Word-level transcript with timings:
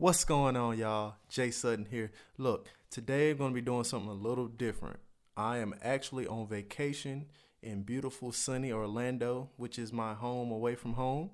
What's 0.00 0.24
going 0.24 0.56
on, 0.56 0.78
y'all? 0.78 1.16
Jay 1.28 1.50
Sutton 1.50 1.84
here. 1.90 2.10
Look, 2.38 2.68
today 2.90 3.32
I'm 3.32 3.36
going 3.36 3.50
to 3.50 3.54
be 3.54 3.60
doing 3.60 3.84
something 3.84 4.08
a 4.08 4.14
little 4.14 4.46
different. 4.46 4.98
I 5.36 5.58
am 5.58 5.74
actually 5.82 6.26
on 6.26 6.46
vacation 6.46 7.26
in 7.62 7.82
beautiful, 7.82 8.32
sunny 8.32 8.72
Orlando, 8.72 9.50
which 9.58 9.78
is 9.78 9.92
my 9.92 10.14
home 10.14 10.52
away 10.52 10.74
from 10.74 10.94
home. 10.94 11.32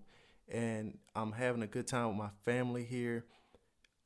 And 0.49 0.99
I'm 1.15 1.31
having 1.31 1.63
a 1.63 1.69
good 1.69 1.87
time 1.87 2.09
with 2.09 2.17
my 2.17 2.31
family 2.45 2.83
here. 2.83 3.25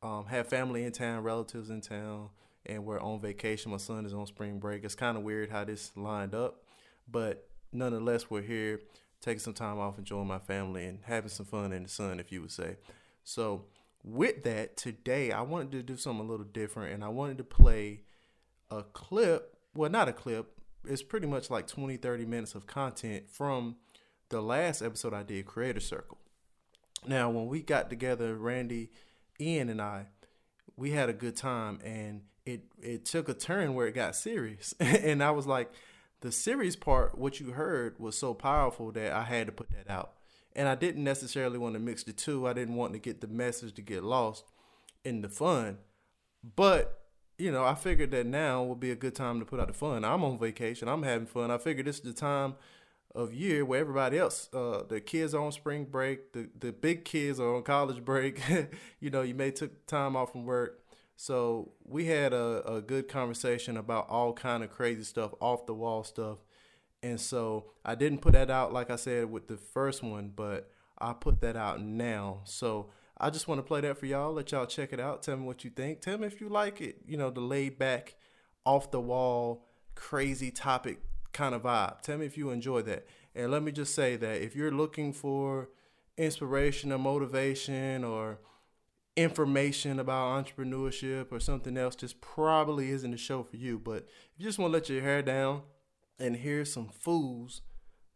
Um, 0.03 0.27
have 0.27 0.49
family 0.49 0.85
in 0.85 0.93
town, 0.93 1.23
relatives 1.23 1.71
in 1.71 1.81
town, 1.81 2.29
and 2.67 2.85
we're 2.85 3.01
on 3.01 3.19
vacation. 3.19 3.71
My 3.71 3.79
son 3.79 4.05
is 4.05 4.13
on 4.13 4.27
spring 4.27 4.59
break. 4.59 4.85
It's 4.85 4.95
kind 4.95 5.17
of 5.17 5.23
weird 5.23 5.49
how 5.49 5.65
this 5.65 5.91
lined 5.97 6.35
up, 6.35 6.65
but 7.11 7.49
nonetheless, 7.73 8.29
we're 8.29 8.43
here 8.43 8.83
taking 9.23 9.41
some 9.41 9.55
time 9.55 9.79
off, 9.79 9.97
enjoying 9.97 10.29
my 10.29 10.39
family, 10.39 10.85
and 10.85 10.99
having 11.05 11.31
some 11.31 11.47
fun 11.47 11.73
in 11.73 11.85
the 11.85 11.89
sun, 11.89 12.21
if 12.21 12.31
you 12.31 12.43
would 12.43 12.53
say. 12.53 12.77
So, 13.25 13.65
with 14.03 14.45
that, 14.45 14.77
today 14.77 15.33
I 15.33 15.43
wanted 15.43 15.73
to 15.73 15.83
do 15.83 15.97
something 15.97 16.27
a 16.27 16.31
little 16.31 16.47
different 16.47 16.95
and 16.95 17.05
I 17.05 17.09
wanted 17.09 17.39
to 17.39 17.45
play 17.45 18.03
a 18.71 18.83
clip. 18.83 19.57
Well, 19.75 19.91
not 19.91 20.09
a 20.09 20.13
clip, 20.13 20.61
it's 20.85 21.03
pretty 21.03 21.27
much 21.27 21.51
like 21.51 21.67
20, 21.67 21.97
30 21.97 22.25
minutes 22.27 22.55
of 22.55 22.67
content 22.67 23.31
from 23.31 23.77
the 24.31 24.41
last 24.41 24.83
episode 24.83 25.13
I 25.13 25.23
did, 25.23 25.47
Creator 25.47 25.81
Circle. 25.81 26.19
Now, 27.07 27.31
when 27.31 27.47
we 27.47 27.63
got 27.63 27.91
together, 27.91 28.35
Randy, 28.37 28.91
Ian, 29.41 29.69
and 29.69 29.81
I, 29.81 30.07
we 30.77 30.91
had 30.93 31.09
a 31.09 31.15
good 31.15 31.37
time 31.37 31.81
and 31.85 32.23
it, 32.47 32.65
it 32.83 33.05
took 33.05 33.29
a 33.29 33.35
turn 33.35 33.75
where 33.75 33.87
it 33.87 33.95
got 33.95 34.17
serious. 34.17 34.75
and 34.81 35.23
I 35.23 35.31
was 35.31 35.47
like, 35.47 35.71
the 36.21 36.33
serious 36.33 36.77
part, 36.77 37.17
what 37.17 37.41
you 37.41 37.53
heard, 37.53 37.99
was 37.99 38.17
so 38.17 38.35
powerful 38.35 38.93
that 38.93 39.13
I 39.13 39.23
had 39.23 39.47
to 39.47 39.53
put 39.53 39.71
that 39.71 39.91
out 39.91 40.13
and 40.57 40.69
I 40.69 40.75
didn't 40.75 41.05
necessarily 41.05 41.59
want 41.59 41.75
to 41.75 41.81
mix 41.81 42.03
the 42.03 42.13
two. 42.13 42.47
I 42.47 42.53
didn't 42.53 42.75
want 42.75 42.93
to 42.93 42.99
get 42.99 43.21
the 43.21 43.29
message 43.29 43.75
to 43.75 43.83
get 43.83 44.03
lost 44.03 44.45
in 45.05 45.23
the 45.23 45.29
fun. 45.29 45.79
But, 46.57 47.03
you 47.39 47.53
know, 47.53 47.65
I 47.65 47.75
figured 47.75 48.11
that 48.13 48.27
now 48.27 48.63
would 48.65 48.81
be 48.81 48.91
a 48.91 48.97
good 48.97 49.15
time 49.15 49.39
to 49.41 49.47
put 49.47 49.61
out 49.61 49.69
the 49.69 49.75
fun. 49.75 50.05
I'm 50.05 50.25
on 50.25 50.39
vacation. 50.39 50.89
I'm 50.89 51.03
having 51.03 51.27
fun. 51.27 51.51
I 51.51 51.59
figured 51.59 51.87
this 51.87 51.97
is 51.97 52.03
the 52.03 52.13
time 52.13 52.55
of 53.15 53.35
year 53.35 53.65
where 53.65 53.81
everybody 53.81 54.19
else, 54.19 54.49
uh, 54.55 54.83
the 54.89 55.01
kids 55.01 55.35
are 55.35 55.43
on 55.43 55.53
spring 55.53 55.85
break, 55.85 56.33
the, 56.33 56.49
the 56.59 56.73
big 56.73 57.05
kids 57.05 57.41
are 57.41 57.57
on 57.57 57.63
college 57.63 58.05
break. 58.05 58.41
you 59.01 59.11
know, 59.11 59.23
you 59.23 59.35
may 59.35 59.51
took 59.51 59.87
time 59.87 60.17
off 60.17 60.33
from 60.33 60.47
work. 60.47 60.81
So 61.17 61.73
we 61.85 62.07
had 62.07 62.33
a, 62.33 62.77
a 62.77 62.81
good 62.81 63.09
conversation 63.09 63.77
about 63.77 64.09
all 64.09 64.33
kind 64.33 64.65
of 64.65 64.71
crazy 64.71 65.05
stuff, 65.05 65.33
off 65.41 65.67
the 65.67 65.75
wall 65.75 66.03
stuff 66.03 66.39
and 67.03 67.21
so 67.21 67.73
I 67.85 67.95
didn't 67.95 68.19
put 68.19 68.33
that 68.33 68.51
out 68.51 68.73
like 68.73 68.91
I 68.91 68.97
said 68.97 69.31
with 69.31 69.49
the 69.49 69.57
first 69.57 70.03
one, 70.03 70.33
but 70.35 70.71
I 70.99 71.13
put 71.15 71.41
that 71.41 71.57
out 71.57 71.81
now. 71.81 72.41
So 72.45 72.91
I 73.19 73.31
just 73.31 73.49
want 73.49 73.59
to 73.59 73.63
play 73.63 73.81
that 73.83 73.99
for 73.99 74.07
y'all. 74.07 74.33
Let 74.33 74.53
y'all 74.53 74.67
check 74.67 74.93
it 74.93 75.01
out. 75.01 75.23
Tell 75.23 75.37
me 75.37 75.45
what 75.45 75.65
you 75.65 75.71
think. 75.71 76.01
Tell 76.01 76.19
me 76.19 76.27
if 76.27 76.41
you 76.41 76.49
like 76.49 76.81
it. 76.81 76.99
You 77.07 77.17
know, 77.17 77.31
the 77.31 77.41
laid 77.41 77.79
back, 77.79 78.17
off 78.65 78.91
the 78.91 79.01
wall, 79.01 79.67
crazy 79.95 80.51
topic 80.51 81.01
kind 81.33 81.55
of 81.55 81.63
vibe. 81.63 82.01
Tell 82.03 82.19
me 82.19 82.27
if 82.27 82.37
you 82.37 82.51
enjoy 82.51 82.83
that. 82.83 83.07
And 83.35 83.51
let 83.51 83.63
me 83.63 83.73
just 83.73 83.95
say 83.95 84.17
that 84.17 84.43
if 84.43 84.57
you're 84.57 84.73
looking 84.73 85.13
for 85.13 85.71
inspiration 86.19 86.93
or 86.93 86.99
motivation 86.99 88.05
or 88.05 88.39
information 89.17 89.99
about 89.99 90.45
entrepreneurship 90.45 91.31
or 91.31 91.41
something 91.41 91.77
else, 91.77 91.95
this 91.97 92.15
probably 92.21 92.91
isn't 92.91 93.11
the 93.11 93.17
show 93.17 93.43
for 93.43 93.57
you. 93.57 93.79
But 93.79 94.09
if 94.35 94.39
you 94.39 94.47
just 94.47 94.59
want 94.59 94.73
to 94.73 94.79
let 94.79 94.89
your 94.89 95.03
hair 95.03 95.23
down, 95.23 95.63
and 96.21 96.37
hear 96.37 96.65
some 96.65 96.89
fools 96.89 97.63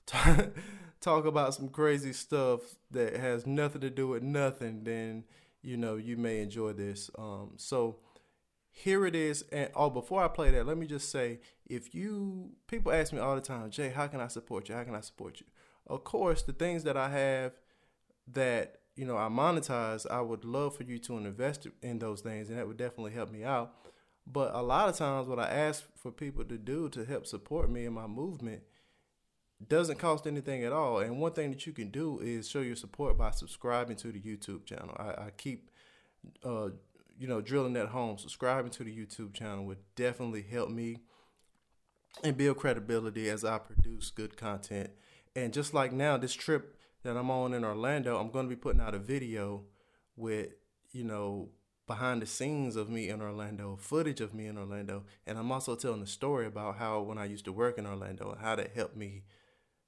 talk 1.01 1.25
about 1.27 1.55
some 1.55 1.69
crazy 1.69 2.13
stuff 2.13 2.61
that 2.91 3.17
has 3.17 3.47
nothing 3.47 3.81
to 3.83 3.91
do 3.91 4.09
with 4.09 4.23
nothing, 4.23 4.85
then 4.85 5.25
you 5.63 5.77
know 5.77 5.97
you 5.97 6.17
may 6.17 6.41
enjoy 6.41 6.73
this. 6.73 7.11
Um, 7.19 7.53
so 7.57 7.99
here 8.71 9.07
it 9.07 9.15
is. 9.15 9.45
And 9.53 9.71
oh, 9.75 9.91
before 9.91 10.23
I 10.23 10.29
play 10.29 10.51
that, 10.51 10.67
let 10.67 10.77
me 10.77 10.87
just 10.87 11.11
say, 11.11 11.41
if 11.67 11.95
you 11.95 12.51
people 12.67 12.93
ask 12.93 13.13
me 13.13 13.19
all 13.19 13.35
the 13.35 13.41
time, 13.41 13.71
Jay, 13.71 13.91
how 13.91 14.07
can 14.07 14.21
I 14.21 14.29
support 14.29 14.69
you? 14.69 14.75
How 14.75 14.85
can 14.85 14.95
I 14.95 15.01
support 15.01 15.41
you? 15.41 15.47
Of 15.87 16.05
course, 16.05 16.43
the 16.43 16.53
things 16.53 16.85
that 16.85 16.97
I 16.97 17.11
have 17.11 17.53
that 18.33 18.81
you 18.97 19.05
know 19.05 19.17
I 19.17 19.29
monetize, 19.29 20.07
I 20.11 20.21
would 20.21 20.45
love 20.45 20.77
for 20.77 20.85
you 20.85 20.99
to 21.01 21.19
invest 21.19 21.67
in 21.83 21.99
those 21.99 22.21
things, 22.21 22.49
and 22.49 22.59
that 22.59 22.67
would 22.67 22.77
definitely 22.77 23.13
help 23.13 23.31
me 23.31 23.45
out. 23.45 23.75
But 24.27 24.55
a 24.55 24.63
lot 24.63 24.89
of 24.89 24.97
times, 24.97 25.29
what 25.29 25.39
I 25.39 25.49
ask 25.49 25.85
for 25.97 26.11
people 26.11 26.45
to 26.45 26.57
do 26.57 26.89
to 26.91 27.05
help 27.05 27.27
support 27.27 27.71
me 27.71 27.85
in 27.85 27.93
my 27.93 28.07
movement 28.07 28.63
doesn't 29.67 29.99
cost 29.99 30.27
anything 30.27 30.65
at 30.65 30.73
all. 30.73 30.99
And 30.99 31.21
one 31.21 31.33
thing 31.33 31.51
that 31.51 31.67
you 31.67 31.73
can 31.73 31.91
do 31.91 32.21
is 32.21 32.49
show 32.49 32.61
your 32.61 32.77
support 32.77 33.19
by 33.19 33.31
subscribing 33.31 33.97
to 33.97 34.13
the 34.13 34.21
YouTube 34.21 34.65
channel. 34.65 34.97
I, 34.99 35.27
I 35.27 35.31
keep, 35.37 35.71
uh, 36.45 36.71
you 37.19 37.29
know, 37.29 37.41
drilling 37.41 37.75
that 37.75 37.89
home. 37.89 38.19
Subscribing 38.19 38.71
to 38.73 38.85
the 38.85 38.97
YouTube 38.97 39.35
channel 39.35 39.65
would 39.67 39.79
definitely 39.95 40.43
help 40.43 40.71
me 40.71 40.99
and 42.23 42.37
build 42.37 42.59
credibility 42.59 43.29
as 43.29 43.45
I 43.45 43.59
produce 43.59 44.11
good 44.11 44.37
content. 44.37 44.91
And 45.37 45.53
just 45.53 45.75
like 45.75 45.93
now, 45.93 46.17
this 46.17 46.35
trip 46.35 46.77
that 47.03 47.17
I'm 47.17 47.31
on 47.31 47.55
in 47.55 47.65
Orlando, 47.65 48.19
I'm 48.19 48.31
going 48.31 48.47
to 48.47 48.51
be 48.51 48.61
putting 48.61 48.81
out 48.81 48.95
a 48.95 48.99
video 48.99 49.65
with, 50.17 50.49
you 50.93 51.05
know, 51.05 51.49
behind 51.87 52.23
the 52.23 52.27
scenes 52.27 52.77
of 52.77 52.89
me 52.89 53.09
in 53.09 53.21
Orlando, 53.21 53.77
footage 53.77 54.21
of 54.21 54.35
me 54.35 54.47
in 54.47 54.57
Orlando, 54.57 55.05
and 55.27 55.39
I'm 55.39 55.53
also 55.53 55.77
telling 55.77 56.01
the 56.01 56.07
story 56.07 56.47
about 56.47 56.77
how 56.79 57.01
when 57.01 57.19
I 57.19 57.27
used 57.27 57.45
to 57.45 57.53
work 57.53 57.79
in 57.79 57.87
Orlando 57.87 58.31
and 58.31 58.41
how 58.41 58.57
that 58.57 58.73
helped 58.75 58.97
me 58.97 59.25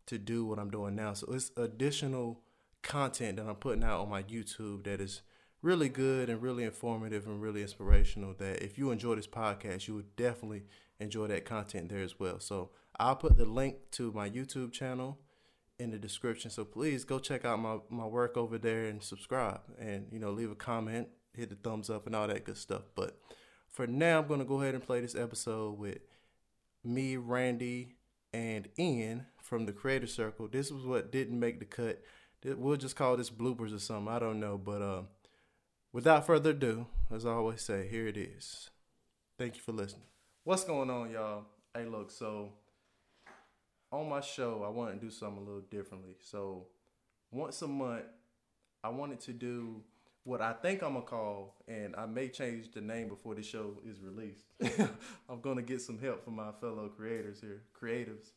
to 0.06 0.18
do 0.18 0.44
what 0.44 0.58
I'm 0.58 0.70
doing 0.70 0.94
now. 0.94 1.14
So 1.14 1.32
it's 1.32 1.50
additional 1.56 2.42
content 2.82 3.38
that 3.38 3.46
I'm 3.46 3.56
putting 3.56 3.82
out 3.82 4.00
on 4.00 4.10
my 4.10 4.22
YouTube 4.22 4.84
that 4.84 5.00
is 5.00 5.22
really 5.62 5.88
good 5.88 6.30
and 6.30 6.40
really 6.40 6.64
informative 6.64 7.26
and 7.26 7.40
really 7.40 7.62
inspirational 7.62 8.34
that 8.38 8.62
if 8.62 8.78
you 8.78 8.90
enjoy 8.90 9.16
this 9.16 9.26
podcast, 9.26 9.88
you 9.88 9.94
would 9.94 10.14
definitely 10.16 10.64
enjoy 11.00 11.26
that 11.26 11.44
content 11.44 11.88
there 11.88 12.02
as 12.02 12.20
well. 12.20 12.38
So 12.38 12.70
I'll 12.98 13.16
put 13.16 13.36
the 13.36 13.44
link 13.44 13.76
to 13.92 14.12
my 14.12 14.30
YouTube 14.30 14.72
channel 14.72 15.18
in 15.78 15.90
the 15.90 15.98
description. 15.98 16.50
So 16.50 16.64
please 16.64 17.04
go 17.04 17.18
check 17.18 17.44
out 17.44 17.58
my, 17.58 17.78
my 17.90 18.06
work 18.06 18.36
over 18.36 18.58
there 18.58 18.84
and 18.84 19.02
subscribe 19.02 19.60
and 19.78 20.06
you 20.10 20.18
know 20.18 20.30
leave 20.30 20.50
a 20.50 20.54
comment 20.54 21.08
hit 21.36 21.50
the 21.50 21.56
thumbs 21.56 21.90
up 21.90 22.06
and 22.06 22.16
all 22.16 22.26
that 22.26 22.44
good 22.44 22.56
stuff. 22.56 22.82
But 22.94 23.18
for 23.68 23.86
now, 23.86 24.20
I'm 24.20 24.26
going 24.26 24.40
to 24.40 24.46
go 24.46 24.60
ahead 24.60 24.74
and 24.74 24.82
play 24.82 25.00
this 25.00 25.14
episode 25.14 25.78
with 25.78 25.98
me, 26.82 27.16
Randy, 27.16 27.96
and 28.32 28.68
Ian 28.78 29.26
from 29.40 29.66
the 29.66 29.72
Creator 29.72 30.06
Circle. 30.06 30.48
This 30.48 30.70
was 30.70 30.84
what 30.84 31.12
didn't 31.12 31.38
make 31.38 31.58
the 31.58 31.64
cut. 31.64 32.02
We'll 32.44 32.76
just 32.76 32.96
call 32.96 33.16
this 33.16 33.30
bloopers 33.30 33.74
or 33.74 33.78
something. 33.78 34.12
I 34.12 34.18
don't 34.18 34.40
know. 34.40 34.58
But 34.58 34.82
uh, 34.82 35.02
without 35.92 36.26
further 36.26 36.50
ado, 36.50 36.86
as 37.14 37.26
I 37.26 37.30
always 37.30 37.62
say, 37.62 37.88
here 37.88 38.06
it 38.06 38.16
is. 38.16 38.70
Thank 39.38 39.56
you 39.56 39.62
for 39.62 39.72
listening. 39.72 40.06
What's 40.44 40.64
going 40.64 40.90
on, 40.90 41.10
y'all? 41.10 41.44
Hey, 41.74 41.84
look, 41.84 42.10
so 42.10 42.52
on 43.92 44.08
my 44.08 44.20
show, 44.20 44.64
I 44.64 44.70
want 44.70 44.94
to 44.94 45.04
do 45.04 45.10
something 45.10 45.38
a 45.38 45.44
little 45.44 45.62
differently. 45.62 46.14
So 46.22 46.66
once 47.30 47.60
a 47.62 47.68
month, 47.68 48.04
I 48.82 48.88
wanted 48.88 49.20
to 49.20 49.32
do 49.32 49.82
what 50.26 50.42
I 50.42 50.52
think 50.54 50.82
I'm 50.82 50.94
gonna 50.94 51.06
call, 51.06 51.54
and 51.68 51.94
I 51.94 52.04
may 52.06 52.28
change 52.28 52.72
the 52.72 52.80
name 52.80 53.08
before 53.08 53.36
the 53.36 53.44
show 53.44 53.76
is 53.88 54.00
released. 54.00 54.46
I'm 55.30 55.40
gonna 55.40 55.62
get 55.62 55.80
some 55.80 56.00
help 56.00 56.24
from 56.24 56.34
my 56.34 56.50
fellow 56.60 56.88
creators 56.88 57.40
here, 57.40 57.62
creatives. 57.80 58.32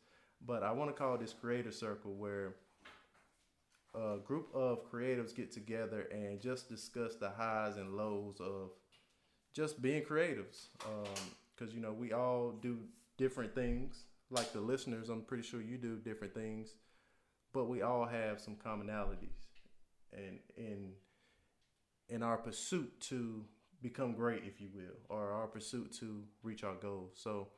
But 0.46 0.62
I 0.62 0.70
want 0.70 0.88
to 0.90 0.94
call 0.94 1.18
this 1.18 1.32
creator 1.32 1.72
circle 1.72 2.14
where 2.14 2.54
a 3.92 4.18
group 4.24 4.54
of 4.54 4.88
creatives 4.90 5.34
get 5.34 5.50
together 5.50 6.06
and 6.12 6.40
just 6.40 6.68
discuss 6.68 7.16
the 7.16 7.28
highs 7.28 7.76
and 7.76 7.96
lows 7.96 8.40
of 8.40 8.70
just 9.52 9.82
being 9.82 10.04
creatives. 10.04 10.68
Because 10.78 11.70
um, 11.70 11.74
you 11.74 11.80
know 11.80 11.92
we 11.92 12.12
all 12.12 12.52
do 12.52 12.78
different 13.18 13.52
things. 13.52 14.04
Like 14.30 14.52
the 14.52 14.60
listeners, 14.60 15.08
I'm 15.08 15.22
pretty 15.22 15.42
sure 15.42 15.60
you 15.60 15.76
do 15.76 15.96
different 15.96 16.34
things, 16.34 16.76
but 17.52 17.64
we 17.64 17.82
all 17.82 18.06
have 18.06 18.40
some 18.40 18.54
commonalities, 18.54 19.48
and 20.12 20.38
in 20.56 20.92
in 22.10 22.22
our 22.22 22.36
pursuit 22.36 23.00
to 23.00 23.44
become 23.82 24.12
great, 24.12 24.42
if 24.44 24.60
you 24.60 24.68
will, 24.74 24.98
or 25.08 25.32
our 25.32 25.46
pursuit 25.46 25.92
to 26.00 26.22
reach 26.42 26.64
our 26.64 26.74
goals. 26.74 27.12
So 27.14 27.48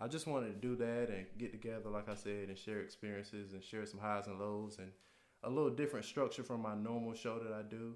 I 0.00 0.08
just 0.08 0.26
wanted 0.26 0.48
to 0.48 0.68
do 0.68 0.76
that 0.76 1.10
and 1.10 1.26
get 1.38 1.52
together, 1.52 1.90
like 1.90 2.08
I 2.08 2.14
said, 2.14 2.48
and 2.48 2.58
share 2.58 2.80
experiences 2.80 3.52
and 3.52 3.62
share 3.62 3.86
some 3.86 4.00
highs 4.00 4.26
and 4.26 4.40
lows 4.40 4.78
and 4.78 4.90
a 5.44 5.50
little 5.50 5.70
different 5.70 6.04
structure 6.04 6.42
from 6.42 6.62
my 6.62 6.74
normal 6.74 7.14
show 7.14 7.38
that 7.38 7.52
I 7.52 7.62
do, 7.62 7.94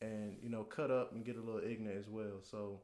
and 0.00 0.36
you 0.42 0.48
know, 0.48 0.64
cut 0.64 0.90
up 0.90 1.12
and 1.12 1.24
get 1.24 1.36
a 1.36 1.40
little 1.40 1.60
ignorant 1.60 1.98
as 1.98 2.08
well. 2.08 2.40
So, 2.42 2.80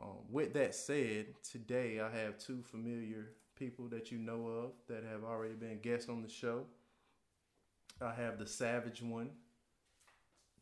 um, 0.00 0.18
with 0.30 0.52
that 0.54 0.74
said, 0.74 1.26
today 1.42 2.00
I 2.00 2.10
have 2.10 2.38
two 2.38 2.62
familiar 2.62 3.32
people 3.54 3.88
that 3.88 4.12
you 4.12 4.18
know 4.18 4.46
of 4.46 4.72
that 4.88 5.02
have 5.10 5.24
already 5.24 5.54
been 5.54 5.80
guests 5.80 6.10
on 6.10 6.22
the 6.22 6.28
show. 6.28 6.64
I 8.02 8.12
have 8.12 8.38
the 8.38 8.46
Savage 8.46 9.00
one, 9.00 9.30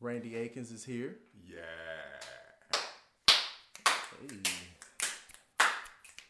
Randy 0.00 0.36
Akins 0.36 0.70
is 0.70 0.84
here. 0.84 1.16
Yeah. 1.46 1.60
Hey. 4.20 4.36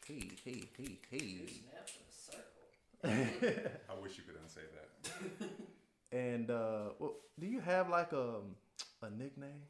Hey, 0.07 0.31
hey, 0.45 0.63
hey, 0.77 0.99
hey. 1.11 1.39
I 3.05 4.01
wish 4.03 4.17
you 4.17 4.25
could 4.25 4.37
unsay 4.43 4.63
that. 4.75 5.49
and 6.13 6.51
uh, 6.51 6.91
well, 6.99 7.15
do 7.39 7.47
you 7.47 7.61
have 7.61 7.89
like 7.89 8.13
a 8.13 8.37
a 9.03 9.11
nickname? 9.11 9.63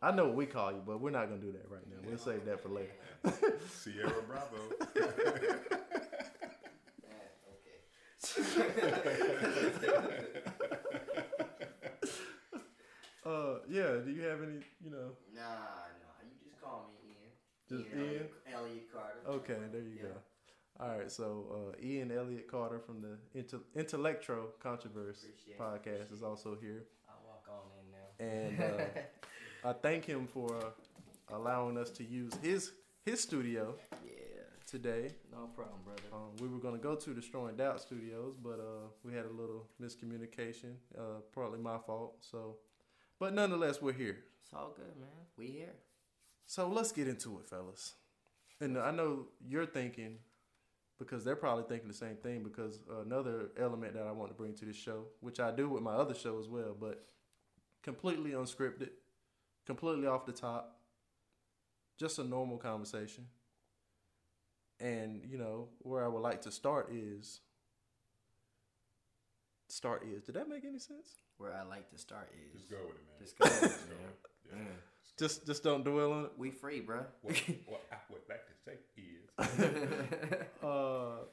I 0.00 0.10
know 0.10 0.26
what 0.26 0.34
we 0.34 0.46
call 0.46 0.72
you, 0.72 0.82
but 0.86 1.00
we're 1.00 1.10
not 1.10 1.28
gonna 1.28 1.40
do 1.40 1.52
that 1.52 1.70
right 1.70 1.86
now. 1.88 1.96
We'll 2.06 2.18
save 2.18 2.44
that 2.44 2.62
for 2.62 2.68
later. 2.68 2.92
Sierra 3.70 4.22
Bravo. 4.28 4.56
Uh, 13.24 13.58
yeah. 13.68 13.98
Do 14.04 14.10
you 14.10 14.22
have 14.22 14.42
any? 14.42 14.60
You 14.84 14.90
know. 14.90 15.10
Nah, 15.34 15.40
nah. 15.42 16.22
You 16.22 16.30
just 16.44 16.60
call 16.60 16.90
me 16.90 17.10
Ian. 17.10 17.30
Just 17.68 17.90
Ian 17.94 18.04
Ian? 18.04 18.10
Elliott, 18.14 18.32
Elliott 18.54 18.92
Carter. 18.92 19.20
Okay, 19.28 19.58
there 19.72 19.80
you 19.82 19.96
Yeah. 19.96 20.02
go. 20.08 20.14
All 20.80 20.98
right, 20.98 21.10
so 21.10 21.46
uh, 21.72 21.76
Ian 21.86 22.10
Elliott 22.10 22.48
Carter 22.50 22.80
from 22.80 23.00
the 23.00 23.16
Inter- 23.38 23.62
Intellectro 23.76 24.48
Controversy 24.60 25.28
Appreciate 25.28 25.58
podcast 25.58 26.12
is 26.12 26.22
also 26.24 26.56
here, 26.60 26.82
I'll 27.08 27.22
walk 27.24 27.46
on 27.48 27.70
in 27.78 27.92
now. 27.92 28.64
and 28.66 28.80
uh, 28.80 29.68
I 29.68 29.72
thank 29.72 30.04
him 30.04 30.26
for 30.26 30.52
uh, 30.56 30.70
allowing 31.36 31.78
us 31.78 31.90
to 31.90 32.04
use 32.04 32.32
his 32.42 32.72
his 33.06 33.20
studio 33.20 33.76
yeah, 34.04 34.10
today. 34.66 35.12
no 35.30 35.46
problem, 35.54 35.78
brother. 35.84 36.02
Um, 36.12 36.34
we 36.40 36.48
were 36.48 36.58
going 36.58 36.74
to 36.74 36.82
go 36.82 36.96
to 36.96 37.14
Destroying 37.14 37.54
Doubt 37.54 37.80
Studios, 37.80 38.34
but 38.42 38.58
uh, 38.58 38.88
we 39.04 39.12
had 39.14 39.26
a 39.26 39.30
little 39.30 39.68
miscommunication, 39.80 40.74
uh, 40.98 41.20
partly 41.32 41.60
my 41.60 41.78
fault. 41.86 42.16
So, 42.20 42.56
but 43.24 43.32
nonetheless, 43.32 43.80
we're 43.80 43.94
here. 43.94 44.18
It's 44.42 44.52
all 44.52 44.74
good, 44.76 45.00
man. 45.00 45.08
We 45.38 45.46
here. 45.46 45.72
So 46.44 46.68
let's 46.68 46.92
get 46.92 47.08
into 47.08 47.38
it, 47.38 47.48
fellas. 47.48 47.94
And 48.60 48.76
I 48.76 48.90
know 48.90 49.28
you're 49.48 49.64
thinking, 49.64 50.18
because 50.98 51.24
they're 51.24 51.34
probably 51.34 51.64
thinking 51.66 51.88
the 51.88 51.94
same 51.94 52.16
thing, 52.16 52.42
because 52.42 52.80
another 53.00 53.46
element 53.58 53.94
that 53.94 54.02
I 54.02 54.12
want 54.12 54.28
to 54.28 54.34
bring 54.34 54.52
to 54.56 54.66
this 54.66 54.76
show, 54.76 55.06
which 55.20 55.40
I 55.40 55.52
do 55.52 55.70
with 55.70 55.82
my 55.82 55.94
other 55.94 56.14
show 56.14 56.38
as 56.38 56.48
well, 56.48 56.76
but 56.78 57.06
completely 57.82 58.32
unscripted, 58.32 58.90
completely 59.64 60.06
off 60.06 60.26
the 60.26 60.32
top, 60.32 60.76
just 61.98 62.18
a 62.18 62.24
normal 62.24 62.58
conversation. 62.58 63.24
And, 64.80 65.22
you 65.26 65.38
know, 65.38 65.68
where 65.78 66.04
I 66.04 66.08
would 66.08 66.20
like 66.20 66.42
to 66.42 66.52
start 66.52 66.92
is. 66.92 67.40
Start 69.84 70.02
is. 70.10 70.22
Did 70.22 70.36
that 70.36 70.48
make 70.48 70.64
any 70.64 70.78
sense? 70.78 71.16
Where 71.36 71.52
I 71.52 71.62
like 71.62 71.90
to 71.90 71.98
start 71.98 72.30
is 72.32 72.58
Just 72.58 72.70
go 72.70 72.78
with 72.86 72.96
it, 72.96 73.04
man. 73.04 73.20
Just 73.20 73.38
go, 73.38 73.44
Just 73.68 73.86
go 73.86 73.94
man. 73.94 74.06
with 74.06 74.14
it. 74.14 74.56
Yeah. 74.56 74.58
Mm. 74.62 74.78
Just 75.18 75.46
just 75.46 75.62
don't 75.62 75.84
dwell 75.84 76.10
on 76.12 76.24
it. 76.24 76.30
We 76.38 76.50
free, 76.52 76.80
bro. 76.80 77.04
What, 77.20 77.36
what 77.66 77.82
I 77.92 77.96
would 78.10 78.22
like 78.26 78.46
to 78.46 78.54
say 78.64 78.78
is, 78.96 80.46
Uh, 80.62 81.26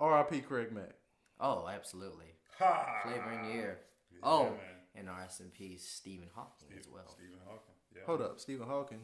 R.I.P. 0.00 0.40
Craig 0.40 0.72
Mack. 0.72 0.90
oh, 1.38 1.68
absolutely. 1.68 2.26
ha! 2.58 3.02
Flavor 3.04 3.30
in 3.30 3.42
the 3.48 3.54
air. 3.54 3.78
Yeah, 4.10 4.18
Oh, 4.24 4.44
man. 4.46 4.56
and 4.96 5.08
rest 5.16 5.38
in 5.38 5.46
peace, 5.50 5.86
Stephen 5.88 6.26
Hawking 6.34 6.76
as 6.76 6.88
well. 6.92 7.06
Stephen 7.16 7.38
Hawking. 7.46 7.74
Yeah. 7.94 8.02
Hold 8.06 8.22
up, 8.22 8.40
Stephen 8.40 8.66
Hawking. 8.66 9.02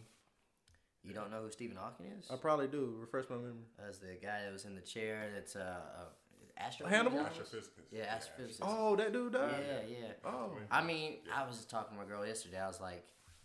You 1.05 1.15
don't 1.15 1.31
know 1.31 1.43
who 1.43 1.51
Stephen 1.53 1.77
Hawking 1.77 2.07
is? 2.19 2.27
I 2.29 2.35
probably 2.35 2.67
do. 2.67 2.97
Refresh 2.99 3.27
my 3.31 3.37
memory. 3.37 3.69
As 3.89 4.01
the 4.01 4.17
guy 4.21 4.43
that 4.43 4.53
was 4.53 4.65
in 4.65 4.75
the 4.75 4.81
chair 4.81 5.31
that's 5.33 5.55
uh, 5.55 5.61
uh 5.61 6.05
astro 6.57 6.87
Hannibal? 6.87 7.19
Astrophysicist. 7.19 7.69
Yeah, 7.91 8.15
astrophysicist. 8.17 8.59
Oh, 8.63 8.97
that 8.97 9.13
dude 9.13 9.33
died. 9.33 9.55
Yeah, 9.61 9.97
yeah. 10.01 10.13
Oh, 10.25 10.53
I 10.71 10.83
mean, 10.83 11.19
I 11.35 11.47
was 11.47 11.57
just 11.57 11.71
talking 11.71 11.97
to 11.97 12.03
my 12.03 12.09
girl 12.09 12.27
yesterday. 12.27 12.59
I 12.61 12.67
was 12.67 12.81
like, 12.81 13.05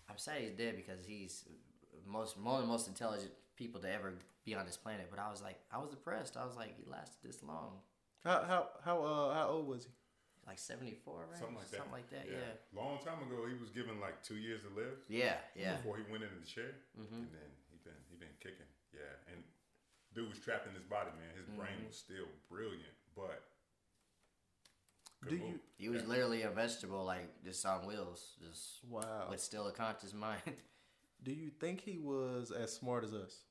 I'm 0.10 0.18
sad 0.18 0.42
he's 0.42 0.52
dead 0.54 0.76
because 0.76 1.06
he's 1.06 1.46
most 2.08 2.38
one 2.40 2.56
of 2.56 2.62
the 2.62 2.68
most 2.68 2.88
intelligent 2.88 3.32
people 3.56 3.80
to 3.82 3.92
ever 3.92 4.14
be 4.46 4.56
on 4.56 4.66
this 4.66 4.78
planet. 4.78 5.08
But 5.10 5.20
I 5.20 5.30
was 5.30 5.42
like, 5.42 5.60
I 5.72 5.78
was 5.78 5.90
depressed. 5.90 6.38
I 6.38 6.46
was 6.46 6.56
like, 6.56 6.76
he 6.78 6.84
lasted 6.90 7.18
this 7.24 7.44
long. 7.44 7.80
how 8.24 8.44
how 8.48 8.68
how 8.84 9.04
uh 9.04 9.34
how 9.34 9.48
old 9.50 9.68
was 9.68 9.86
he? 9.86 9.92
Like 10.48 10.58
74, 10.58 11.30
right? 11.30 11.38
Something 11.38 11.62
like 11.62 11.70
that. 11.70 11.78
Something 11.78 11.94
like 11.94 12.10
that, 12.10 12.26
yeah. 12.26 12.58
Long 12.74 12.98
time 13.06 13.22
ago, 13.22 13.46
he 13.46 13.54
was 13.62 13.70
given 13.70 14.02
like 14.02 14.24
two 14.26 14.42
years 14.42 14.66
to 14.66 14.74
live 14.74 14.98
Yeah, 15.08 15.38
yeah. 15.54 15.78
before 15.78 15.94
he 16.02 16.10
went 16.10 16.26
into 16.26 16.42
the 16.42 16.48
chair, 16.50 16.74
Mhm. 16.98 17.22
and 17.22 17.30
then 17.30 17.50
he 17.70 17.78
been 17.86 17.94
he 18.10 18.16
been 18.18 18.34
kicking. 18.42 18.66
Yeah, 18.90 19.14
and 19.30 19.44
dude 20.18 20.26
was 20.26 20.40
trapped 20.42 20.66
in 20.66 20.74
his 20.74 20.82
body, 20.90 21.14
man. 21.22 21.38
His 21.38 21.46
brain 21.54 21.78
Mm-hmm. 21.86 21.94
was 21.94 21.98
still 22.02 22.26
brilliant, 22.50 22.98
but 23.16 23.44
Do 25.24 25.30
couldn't 25.30 25.48
you- 25.48 25.60
He 25.78 25.90
was 25.90 26.06
literally 26.06 26.42
a 26.44 26.50
vegetable, 26.50 27.04
like 27.06 27.44
just 27.44 27.66
on 27.66 27.86
wheels, 27.86 28.36
just 28.42 28.84
Wow. 28.86 29.28
with 29.30 29.42
still 29.42 29.68
a 29.68 29.72
conscious 29.72 30.14
mind. 30.14 30.42
Do 31.24 31.32
you 31.34 31.50
think 31.50 31.82
he 31.82 31.98
was 32.00 32.52
as 32.52 32.74
smart 32.74 33.04
as 33.04 33.14
us? 33.14 33.44